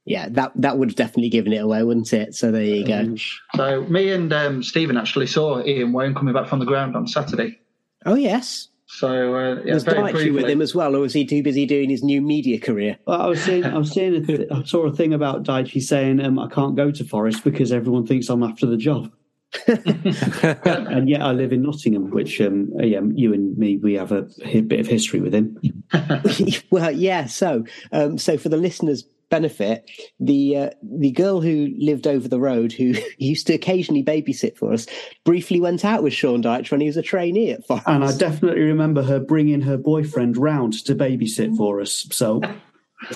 [0.07, 2.35] Yeah, that that would have definitely given it away, wouldn't it?
[2.35, 3.15] So there you go.
[3.55, 7.07] So me and um, Stephen actually saw Ian Wayne coming back from the ground on
[7.07, 7.59] Saturday.
[8.05, 8.69] Oh yes.
[8.95, 11.65] So uh, yeah, was very Dyche with him as well, or was he too busy
[11.65, 12.97] doing his new media career?
[13.05, 15.81] Well, I was seeing, I was seeing, a th- I saw a thing about Dyche
[15.81, 19.11] saying um, I can't go to Forest because everyone thinks I'm after the job.
[19.67, 24.29] and yet I live in Nottingham, which um, yeah, you and me, we have a
[24.45, 25.57] hi- bit of history with him.
[26.69, 27.25] well, yeah.
[27.25, 32.39] So, um, so for the listeners' benefit, the uh, the girl who lived over the
[32.39, 34.85] road, who used to occasionally babysit for us,
[35.23, 37.87] briefly went out with Sean Dyche when he was a trainee at Forest.
[37.87, 42.07] And I definitely remember her bringing her boyfriend round to babysit for us.
[42.11, 42.41] So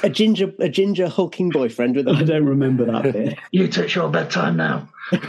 [0.04, 2.08] a ginger, a ginger hulking boyfriend with.
[2.08, 3.38] A- I don't remember that bit.
[3.52, 4.88] You touch your bedtime now.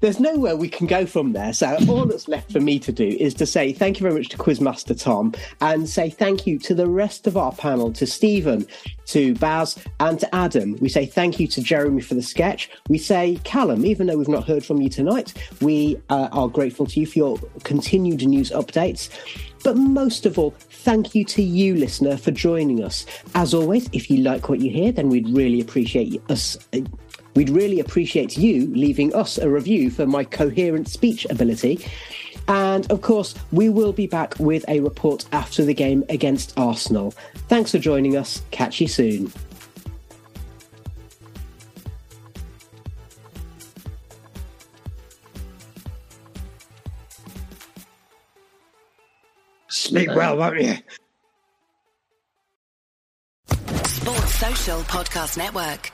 [0.00, 1.52] There's nowhere we can go from there.
[1.54, 4.28] So all that's left for me to do is to say thank you very much
[4.30, 8.66] to Quizmaster Tom and say thank you to the rest of our panel, to Stephen,
[9.06, 10.76] to Baz, and to Adam.
[10.80, 12.68] We say thank you to Jeremy for the sketch.
[12.88, 15.32] We say Callum, even though we've not heard from you tonight,
[15.62, 19.08] we uh, are grateful to you for your continued news updates.
[19.64, 23.06] But most of all, thank you to you, listener, for joining us.
[23.34, 26.56] As always, if you like what you hear, then we'd really appreciate us.
[26.72, 26.80] uh,
[27.34, 31.86] We'd really appreciate you leaving us a review for my coherent speech ability.
[32.48, 37.12] And of course, we will be back with a report after the game against Arsenal.
[37.48, 38.42] Thanks for joining us.
[38.50, 39.32] Catch you soon.
[49.88, 50.74] Sleep well, won't you?
[53.86, 55.90] Sports Social Podcast Network.